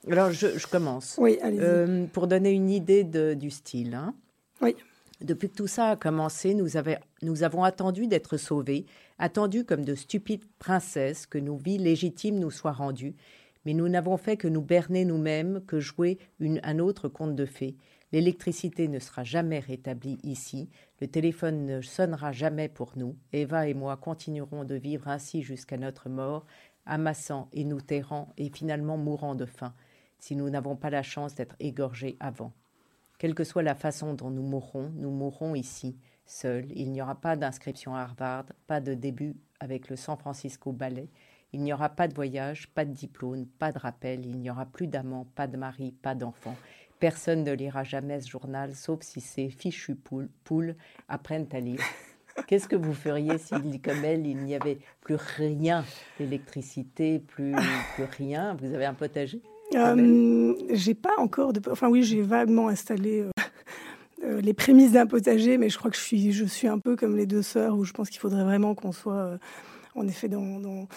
Alors 0.10 0.32
je, 0.32 0.58
je, 0.58 0.67
commence. 0.67 1.15
Oui, 1.19 1.38
allez 1.41 2.08
pour 2.13 2.27
donner 2.27 2.51
une 2.51 2.69
idée 2.69 3.04
du 3.04 3.51
style. 3.51 3.93
Hein. 3.93 4.13
Oui. 4.62 4.75
Depuis 5.21 5.49
que 5.49 5.56
tout 5.56 5.67
ça 5.67 5.89
a 5.89 5.95
commencé, 5.95 6.56
nous, 6.56 6.77
avait, 6.77 6.99
nous 7.21 7.43
avons 7.43 7.63
attendu 7.63 8.08
d'être 8.08 8.38
sauvés, 8.38 8.86
attendu 9.19 9.63
comme 9.63 9.86
de 9.86 9.93
stupides 9.93 10.45
princesses 10.58 11.27
que 11.27 11.38
nos 11.38 11.58
vies 11.58 11.77
légitimes 11.77 12.39
nous 12.39 12.49
soient 12.49 12.71
rendues, 12.71 13.13
mais 13.65 13.74
nous 13.74 13.88
n'avons 13.89 14.17
fait 14.17 14.38
que 14.38 14.47
nous 14.47 14.62
berner 14.62 15.06
nous-mêmes, 15.06 15.63
que 15.65 15.80
jouer 15.80 16.17
une, 16.39 16.60
un 16.63 16.80
autre 16.80 17.08
conte 17.08 17.36
de 17.36 17.45
fées. 17.45 17.76
L'électricité 18.12 18.88
ne 18.88 19.00
sera 19.00 19.24
jamais 19.24 19.60
rétablie 19.60 20.17
ici, 20.24 20.69
le 21.00 21.08
téléphone 21.08 21.65
ne 21.65 21.82
sonnera 21.82 22.32
jamais 22.32 22.67
pour 22.67 22.93
nous. 22.97 23.15
Eva 23.32 23.67
et 23.67 23.74
moi 23.74 23.95
continuerons 23.95 24.65
de 24.65 24.76
vivre 24.76 25.08
ainsi 25.08 25.41
jusqu'à 25.41 25.78
notre 25.78 26.10
mort, 26.10 26.45
amassant 26.86 27.47
et 27.54 27.63
nous 27.63 27.82
terrant 27.82 28.34
et 28.38 28.50
finalement 28.50 28.97
mourant 28.97 29.36
de 29.36 29.45
faim, 29.45 29.74
si 30.19 30.36
nous 30.36 30.50
n'avons 30.50 30.76
pas 30.76 30.89
la 30.89 31.04
chance 31.04 31.36
d'être 31.36 31.56
égorgés 31.60 32.17
avant. 32.19 32.54
Quelle 33.17 33.36
que 33.36 33.43
soit 33.43 33.63
la 33.63 33.76
façon 33.76 34.13
dont 34.13 34.32
nous 34.32 34.43
mourrons, 34.43 34.91
nous 34.95 35.12
mourrons 35.12 35.56
ici, 35.56 35.95
seuls. 36.26 36.65
Il 36.74 36.91
n'y 36.91 37.02
aura 37.02 37.15
pas 37.15 37.36
d'inscription 37.36 37.95
à 37.95 38.02
Harvard, 38.02 38.45
pas 38.67 38.82
de 38.82 38.93
début 38.93 39.36
avec 39.60 39.89
le 39.89 39.95
San 39.95 40.17
Francisco 40.17 40.71
Ballet. 40.71 41.10
Il 41.54 41.62
n'y 41.62 41.74
aura 41.74 41.90
pas 41.90 42.08
de 42.08 42.14
voyage, 42.14 42.68
pas 42.74 42.86
de 42.86 42.92
diplôme, 42.92 43.46
pas 43.46 43.72
de 43.72 43.80
rappel. 43.80 44.26
Il 44.26 44.38
n'y 44.38 44.50
aura 44.50 44.66
plus 44.66 44.88
d'amant, 44.88 45.28
pas 45.36 45.48
de 45.48 45.58
mari, 45.58 45.94
pas 46.02 46.16
d'enfant. 46.16 46.56
Personne 47.00 47.44
ne 47.44 47.52
lira 47.52 47.84
jamais 47.84 48.22
ce 48.22 48.30
journal, 48.30 48.76
sauf 48.76 49.02
si 49.02 49.22
ces 49.22 49.50
fichus 49.50 49.96
poules, 49.96 50.30
poules 50.44 50.76
apprennent 51.10 51.48
à 51.52 51.60
lire. 51.60 51.82
Qu'est-ce 52.48 52.68
que 52.68 52.76
vous 52.76 52.94
feriez 52.94 53.38
si, 53.38 53.82
comme 53.82 54.06
elle, 54.06 54.26
il 54.26 54.38
n'y 54.38 54.56
avait 54.56 54.80
plus 55.02 55.16
rien 55.16 55.84
d'électricité, 56.18 57.20
plus, 57.20 57.54
plus 57.96 58.06
rien? 58.18 58.56
Vous 58.62 58.74
avez 58.74 58.86
un 58.86 58.94
potager? 58.94 59.42
Euh, 59.76 60.54
J'ai 60.72 60.94
pas 60.94 61.18
encore 61.18 61.54
de. 61.54 61.62
Enfin, 61.70 61.90
oui, 61.90 62.04
j'ai 62.04 62.22
vaguement 62.22 62.68
installé. 62.68 63.22
Euh, 63.22 63.32
euh, 64.24 64.42
les 64.42 64.54
prémices 64.54 64.92
d'un 64.92 65.08
potager, 65.08 65.58
mais 65.58 65.70
je 65.70 65.78
crois 65.78 65.92
que 65.92 65.98
je 65.98 66.02
suis, 66.02 66.32
je 66.32 66.46
suis 66.46 66.68
un 66.68 66.80
peu 66.80 66.96
comme 66.96 67.16
les 67.16 67.26
deux 67.26 67.42
sœurs, 67.42 67.76
où 67.78 67.84
je 67.84 67.94
pense 67.94 68.10
qu'il 68.10 68.20
faudrait 68.20 68.44
vraiment 68.44 68.76
qu'on 68.76 68.92
soit, 68.92 69.14
euh, 69.14 69.38
en 69.96 70.08
effet, 70.08 70.28
dans, 70.28 70.60
dans, 70.60 70.88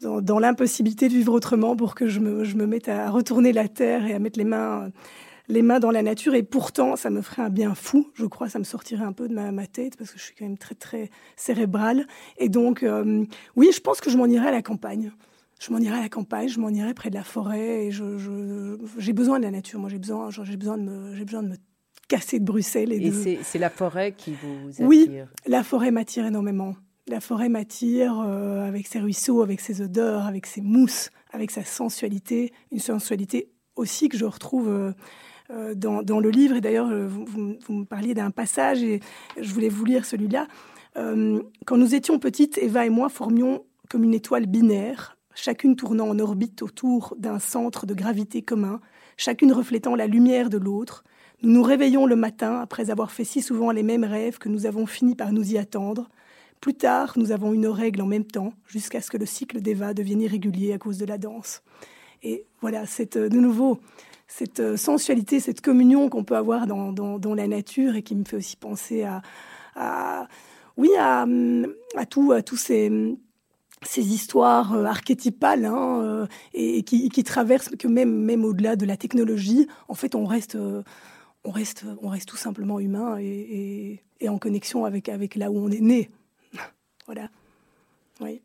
dans, 0.00 0.20
dans 0.20 0.38
l'impossibilité 0.38 1.08
de 1.08 1.14
vivre 1.14 1.32
autrement 1.32 1.76
pour 1.76 1.94
que 1.94 2.06
je 2.06 2.20
me, 2.20 2.44
je 2.44 2.56
me 2.56 2.66
mette 2.66 2.88
à 2.88 3.10
retourner 3.10 3.52
la 3.52 3.68
terre 3.68 4.06
et 4.06 4.14
à 4.14 4.18
mettre 4.18 4.38
les 4.38 4.44
mains, 4.44 4.90
les 5.48 5.62
mains 5.62 5.80
dans 5.80 5.90
la 5.90 6.02
nature. 6.02 6.34
Et 6.34 6.42
pourtant, 6.42 6.96
ça 6.96 7.10
me 7.10 7.22
ferait 7.22 7.42
un 7.42 7.50
bien 7.50 7.74
fou, 7.74 8.10
je 8.14 8.26
crois, 8.26 8.48
ça 8.48 8.58
me 8.58 8.64
sortirait 8.64 9.04
un 9.04 9.12
peu 9.12 9.28
de 9.28 9.34
ma, 9.34 9.52
ma 9.52 9.66
tête, 9.66 9.96
parce 9.96 10.10
que 10.10 10.18
je 10.18 10.24
suis 10.24 10.34
quand 10.34 10.44
même 10.44 10.58
très, 10.58 10.74
très 10.74 11.10
cérébrale. 11.36 12.06
Et 12.38 12.48
donc, 12.48 12.82
euh, 12.82 13.24
oui, 13.56 13.70
je 13.74 13.80
pense 13.80 14.00
que 14.00 14.10
je 14.10 14.16
m'en 14.16 14.26
irais 14.26 14.48
à 14.48 14.52
la 14.52 14.62
campagne 14.62 15.12
je 15.60 15.72
m'en 15.72 15.78
irais 15.78 15.98
à 15.98 16.02
la 16.02 16.08
campagne, 16.08 16.48
je 16.48 16.60
m'en 16.60 16.68
irais 16.68 16.94
près 16.94 17.10
de 17.10 17.14
la 17.14 17.24
forêt. 17.24 17.86
Et 17.86 17.90
je, 17.90 18.18
je, 18.18 18.76
j'ai 18.98 19.12
besoin 19.12 19.38
de 19.38 19.44
la 19.44 19.50
nature. 19.50 19.80
Moi, 19.80 19.88
j'ai 19.88 19.98
besoin, 19.98 20.30
j'ai 20.30 20.56
besoin 20.56 20.76
de 20.76 20.82
me, 20.82 21.14
j'ai 21.14 21.24
besoin 21.24 21.42
de 21.42 21.48
me 21.48 21.56
casser 22.08 22.38
de 22.38 22.44
Bruxelles. 22.44 22.92
Et, 22.92 23.06
et 23.06 23.10
de... 23.10 23.38
c'est, 23.42 23.58
la 23.58 23.70
forêt 23.70 24.12
qui 24.12 24.34
vous 24.34 24.68
attire 24.70 24.86
Oui, 24.86 25.10
la 25.46 25.62
forêt 25.62 25.90
m'attire 25.90 26.26
énormément. 26.26 26.76
La 27.08 27.20
forêt 27.20 27.48
m'attire 27.48 28.20
euh, 28.20 28.66
avec 28.66 28.86
ses 28.88 28.98
ruisseaux, 28.98 29.42
avec 29.42 29.60
ses 29.60 29.80
odeurs, 29.80 30.26
avec 30.26 30.46
ses 30.46 30.60
mousses, 30.60 31.10
avec 31.32 31.50
sa 31.50 31.64
sensualité. 31.64 32.52
Une 32.72 32.80
sensualité 32.80 33.50
aussi 33.76 34.08
que 34.08 34.16
je 34.16 34.24
retrouve 34.24 34.68
euh, 34.68 34.92
euh, 35.50 35.74
dans, 35.74 36.20
le 36.20 36.30
livre. 36.30 36.56
Et 36.56 36.60
d'ailleurs, 36.60 36.88
vous, 36.88 37.72
me 37.72 37.84
parliez 37.84 38.14
d'un 38.14 38.30
passage 38.30 38.82
et 38.82 39.00
je 39.40 39.52
voulais 39.52 39.68
vous 39.68 39.84
lire 39.84 40.04
celui-là. 40.04 40.48
quand 40.94 41.76
nous 41.76 41.94
étions 41.94 42.18
petites, 42.18 42.58
Eva 42.58 42.86
et 42.86 42.90
moi 42.90 43.08
formions 43.08 43.64
comme 43.88 44.02
une 44.02 44.14
étoile 44.14 44.46
binaire 44.46 45.16
chacune 45.36 45.76
tournant 45.76 46.08
en 46.08 46.18
orbite 46.18 46.62
autour 46.62 47.14
d'un 47.18 47.38
centre 47.38 47.86
de 47.86 47.94
gravité 47.94 48.42
commun, 48.42 48.80
chacune 49.16 49.52
reflétant 49.52 49.94
la 49.94 50.06
lumière 50.06 50.50
de 50.50 50.58
l'autre. 50.58 51.04
Nous 51.42 51.52
nous 51.52 51.62
réveillons 51.62 52.06
le 52.06 52.16
matin 52.16 52.58
après 52.60 52.90
avoir 52.90 53.12
fait 53.12 53.24
si 53.24 53.42
souvent 53.42 53.70
les 53.70 53.82
mêmes 53.82 54.04
rêves 54.04 54.38
que 54.38 54.48
nous 54.48 54.66
avons 54.66 54.86
fini 54.86 55.14
par 55.14 55.32
nous 55.32 55.52
y 55.52 55.58
attendre. 55.58 56.08
Plus 56.60 56.74
tard, 56.74 57.12
nous 57.16 57.32
avons 57.32 57.52
une 57.52 57.66
règle 57.66 58.02
en 58.02 58.06
même 58.06 58.24
temps, 58.24 58.52
jusqu'à 58.66 59.00
ce 59.00 59.10
que 59.10 59.16
le 59.16 59.26
cycle 59.26 59.60
d'Eva 59.60 59.94
devienne 59.94 60.22
irrégulier 60.22 60.72
à 60.72 60.78
cause 60.78 60.98
de 60.98 61.04
la 61.04 61.18
danse. 61.18 61.62
Et 62.22 62.44
voilà, 62.60 62.86
cette, 62.86 63.18
de 63.18 63.38
nouveau, 63.38 63.78
cette 64.26 64.76
sensualité, 64.76 65.40
cette 65.40 65.60
communion 65.60 66.08
qu'on 66.08 66.24
peut 66.24 66.36
avoir 66.36 66.66
dans, 66.66 67.34
la 67.34 67.46
nature 67.46 67.96
et 67.96 68.02
qui 68.02 68.14
me 68.14 68.24
fait 68.24 68.36
aussi 68.36 68.56
penser 68.56 69.02
à, 69.02 69.22
à 69.74 70.28
oui, 70.76 70.90
à, 70.98 71.26
à, 71.96 72.06
tous 72.06 72.56
ces 72.56 73.16
histoires 73.96 74.74
euh, 74.74 74.84
archétypales 74.84 75.64
hein, 75.64 76.02
euh, 76.02 76.26
et, 76.52 76.82
qui, 76.82 77.22
traversent 77.24 77.70
que 77.70 77.88
même 77.88 78.12
même 78.12 78.44
au-delà 78.44 78.76
de 78.76 78.84
la 78.84 78.96
technologie, 78.96 79.68
en 79.88 79.94
fait, 79.94 80.14
on 80.14 80.24
reste 80.24 80.56
euh, 80.56 80.82
on 81.44 81.50
reste 81.50 81.84
on 82.02 82.08
reste 82.08 82.28
tout 82.28 82.36
simplement 82.36 82.78
humain 82.80 83.18
et, 83.18 83.24
et, 83.24 84.02
et, 84.20 84.28
en 84.28 84.38
connexion 84.38 84.84
avec 84.84 85.08
avec 85.08 85.34
là 85.34 85.50
où 85.50 85.58
on 85.58 85.70
est 85.70 85.80
né. 85.80 86.10
Voilà. 87.06 87.28
Oui. 88.20 88.40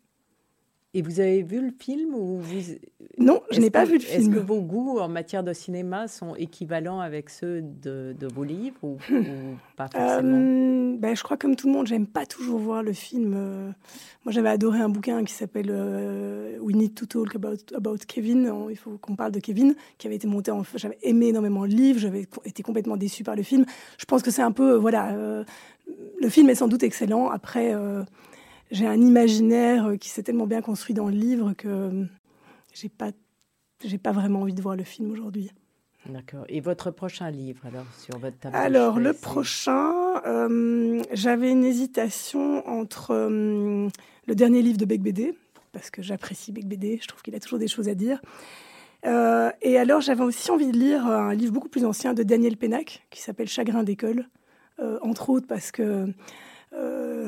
Et 0.94 1.02
vous 1.02 1.22
avez 1.22 1.42
vu 1.42 1.62
le 1.62 1.72
film 1.72 2.14
ou 2.14 2.40
vous... 2.40 2.76
Non, 3.18 3.42
je 3.50 3.62
n'ai 3.62 3.70
pas 3.70 3.86
vu 3.86 3.94
le 3.94 4.00
film. 4.00 4.24
Est-ce 4.24 4.30
que 4.30 4.40
vos 4.40 4.60
goûts 4.60 5.00
en 5.00 5.08
matière 5.08 5.42
de 5.42 5.54
cinéma 5.54 6.10
sont 6.10 6.36
équivalents 6.36 7.00
avec 7.00 7.30
ceux 7.30 7.62
de, 7.62 8.14
de 8.20 8.28
vos 8.28 8.44
livres 8.44 8.84
ou, 8.84 8.98
ou 9.10 9.56
pas 9.78 9.88
forcément? 9.88 10.38
Euh, 10.38 10.98
ben, 10.98 11.16
Je 11.16 11.24
crois 11.24 11.38
comme 11.38 11.56
tout 11.56 11.68
le 11.68 11.74
monde, 11.74 11.88
j'aime 11.88 12.08
pas 12.08 12.26
toujours 12.26 12.60
voir 12.60 12.84
le 12.84 12.92
film. 12.92 13.34
Euh, 13.38 13.72
moi, 14.26 14.34
j'avais 14.34 14.50
adoré 14.50 14.82
un 14.82 14.90
bouquin 14.90 15.24
qui 15.24 15.34
s'appelle 15.34 15.70
euh, 15.70 16.58
We 16.60 16.76
Need 16.76 16.94
to 16.94 17.06
Talk 17.06 17.38
About, 17.38 17.74
about 17.74 18.00
Kevin. 18.06 18.52
Il 18.70 18.76
faut 18.78 18.98
qu'on 18.98 19.16
parle 19.16 19.32
de 19.32 19.40
Kevin, 19.40 19.76
qui 19.98 20.08
avait 20.08 20.18
été 20.18 20.28
monté 20.28 20.52
en... 20.52 20.62
J'avais 20.76 20.98
aimé 21.04 21.28
énormément 21.28 21.62
le 21.62 21.72
livre, 21.72 22.00
j'avais 22.00 22.28
été 22.44 22.64
complètement 22.64 22.98
déçue 22.98 23.24
par 23.24 23.38
le 23.38 23.44
film. 23.44 23.64
Je 23.98 24.04
pense 24.04 24.22
que 24.22 24.30
c'est 24.30 24.42
un 24.42 24.52
peu... 24.52 24.76
voilà, 24.76 25.14
euh, 25.14 25.46
le 26.20 26.28
film 26.28 26.50
est 26.50 26.56
sans 26.56 26.68
doute 26.68 26.84
excellent. 26.84 27.30
Après 27.30 27.74
j'ai 28.72 28.88
un 28.88 29.00
imaginaire 29.00 29.88
euh, 29.88 29.98
qui 29.98 30.10
s'est 30.10 30.24
tellement 30.24 30.48
bien 30.48 30.62
construit 30.62 30.96
dans 30.96 31.08
le 31.08 31.16
livre 31.16 31.54
que 31.54 31.68
euh, 31.68 32.06
j'ai 32.74 32.90
pas 32.90 33.12
j'ai 33.84 33.98
pas 33.98 34.12
vraiment 34.12 34.42
envie 34.42 34.54
de 34.54 34.62
voir 34.62 34.76
le 34.76 34.84
film 34.84 35.12
aujourd'hui. 35.12 35.52
D'accord. 36.08 36.46
Et 36.50 36.62
votre 36.62 36.90
prochain 36.90 37.30
livre 37.30 37.62
alors 37.66 37.86
sur 37.98 38.18
votre 38.18 38.38
table 38.40 38.56
Alors 38.56 39.00
le 39.00 39.14
prochain, 39.14 40.20
euh, 40.26 41.02
j'avais 41.12 41.52
une 41.52 41.64
hésitation 41.64 42.68
entre 42.68 43.12
euh, 43.12 43.88
le 44.28 44.36
dernier 44.36 44.64
livre 44.64 44.78
de 44.78 44.86
Bec 44.86 45.02
BD 45.02 45.36
parce 45.72 45.92
que 45.92 46.02
j'apprécie 46.02 46.52
Bec 46.52 46.66
BD, 46.66 47.00
je 47.02 47.08
trouve 47.08 47.22
qu'il 47.22 47.36
a 47.36 47.40
toujours 47.40 47.60
des 47.60 47.68
choses 47.68 47.88
à 47.88 47.94
dire. 47.94 48.20
Euh, 49.06 49.52
et 49.62 49.78
alors 49.78 50.02
j'avais 50.02 50.24
aussi 50.24 50.50
envie 50.50 50.72
de 50.72 50.78
lire 50.78 51.06
un 51.06 51.34
livre 51.36 51.54
beaucoup 51.54 51.70
plus 51.70 51.86
ancien 51.86 52.14
de 52.14 52.24
Daniel 52.24 52.58
Pénac 52.58 53.06
qui 53.12 53.22
s'appelle 53.22 53.48
Chagrin 53.48 53.84
d'école, 53.84 54.28
entre 55.04 55.30
autres 55.30 55.46
parce 55.46 55.72
que 55.72 56.08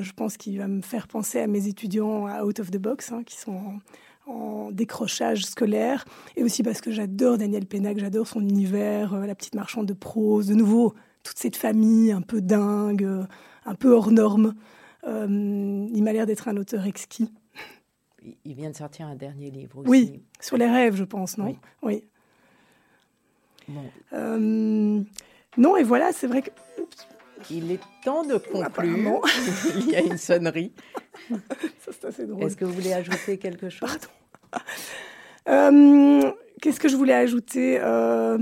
je 0.02 0.12
pense 0.14 0.38
qu'il 0.38 0.58
va 0.58 0.68
me 0.68 0.82
faire 0.82 1.08
penser 1.08 1.40
à 1.40 1.48
mes 1.48 1.68
étudiants 1.68 2.26
à 2.26 2.44
Out 2.44 2.60
of 2.60 2.72
the 2.72 2.78
Box, 2.78 3.12
hein, 3.12 3.24
qui 3.24 3.38
sont 3.38 3.80
en, 4.28 4.32
en, 4.32 4.72
décrochage 4.72 5.46
scolaire, 5.46 6.06
et 6.36 6.44
aussi 6.44 6.64
parce 6.64 6.82
que 6.82 6.92
j'adore 6.92 7.38
Daniel 7.38 7.66
Pénac, 7.66 7.98
j'adore 8.00 8.28
son 8.28 8.42
univers, 8.42 9.14
euh, 9.14 9.26
la 9.26 9.36
petite 9.36 9.56
marchande 9.56 9.86
de 9.86 9.94
prose, 9.94 10.48
de 10.48 10.54
nouveau, 10.54 10.94
toute 11.24 11.38
cette 11.38 11.56
famille 11.56 12.12
un 12.12 12.22
peu 12.22 12.42
dingue, 12.42 13.04
euh, 13.04 13.26
un 13.66 13.76
peu 13.76 13.94
hors 13.94 14.12
norme. 14.12 14.54
Euh, 15.06 15.88
il 15.94 16.04
m'a 16.04 16.14
l'air 16.14 16.26
d'être 16.26 16.48
un 16.48 16.58
auteur 16.58 16.86
exquis. 16.86 17.32
Il 18.46 18.56
vient 18.56 18.70
de 18.70 18.76
sortir 18.76 19.08
un 19.08 19.16
dernier 19.16 19.52
livre 19.52 19.80
aussi. 19.80 19.90
Oui, 19.90 20.24
sur 20.40 20.58
les 20.58 20.70
rêves, 20.70 20.96
je 20.96 21.04
pense, 21.04 21.38
non? 21.38 21.48
Oui. 21.48 21.58
oui. 21.82 22.04
Bon. 23.68 25.06
Non, 25.58 25.78
et 25.78 25.84
voilà, 25.84 26.12
c'est 26.12 26.28
vrai 26.28 26.42
que 26.42 26.50
il 27.50 27.72
est 27.72 27.80
temps 28.04 28.24
de 28.24 28.38
conclure. 28.38 29.22
Il 29.76 29.90
y 29.90 29.96
a 29.96 30.02
une 30.02 30.18
sonnerie. 30.18 30.74
Est-ce 32.40 32.58
que 32.58 32.66
vous 32.66 32.74
voulez 32.74 32.94
ajouter 32.94 33.38
quelque 33.38 33.70
chose? 33.70 33.98
Euh, 35.50 36.32
Qu'est-ce 36.62 36.80
que 36.80 36.88
je 36.88 36.96
voulais 36.96 37.14
ajouter 37.14 37.80
euh... 37.82 38.38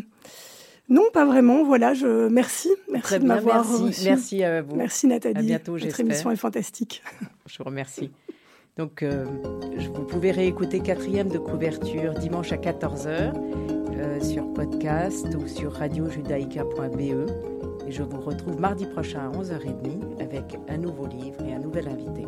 Non, 0.90 1.06
pas 1.14 1.26
vraiment. 1.26 1.64
Voilà, 1.64 1.94
je 1.94 2.28
merci, 2.28 2.70
merci 2.92 3.18
de 3.18 3.26
m'avoir 3.26 3.66
merci. 3.82 4.06
merci 4.06 4.44
à 4.44 4.62
vous. 4.62 4.76
Merci 4.76 5.08
Nathalie. 5.08 5.38
À 5.38 5.42
bientôt, 5.42 5.78
Votre 5.78 6.00
émission 6.02 6.30
est 6.32 6.36
fantastique. 6.36 7.02
Je 7.48 7.58
vous 7.58 7.64
remercie. 7.64 8.12
Donc, 8.78 9.02
euh, 9.02 9.26
vous 9.94 10.06
pouvez 10.06 10.32
réécouter 10.32 10.82
quatrième 10.82 11.30
de 11.30 11.38
couverture 11.38 12.14
dimanche 12.14 12.52
à 12.52 12.58
14h 12.58 13.34
euh, 14.02 14.22
sur 14.22 14.52
podcast 14.54 15.28
ou 15.36 15.48
sur 15.48 15.74
radiojudaïca.be. 15.74 17.61
Je 17.92 18.04
vous 18.04 18.22
retrouve 18.22 18.58
mardi 18.58 18.86
prochain 18.86 19.30
à 19.30 19.38
11h30 19.38 20.22
avec 20.22 20.58
un 20.70 20.78
nouveau 20.78 21.08
livre 21.08 21.44
et 21.44 21.54
un 21.54 21.60
nouvel 21.60 21.90
invité. 21.90 22.26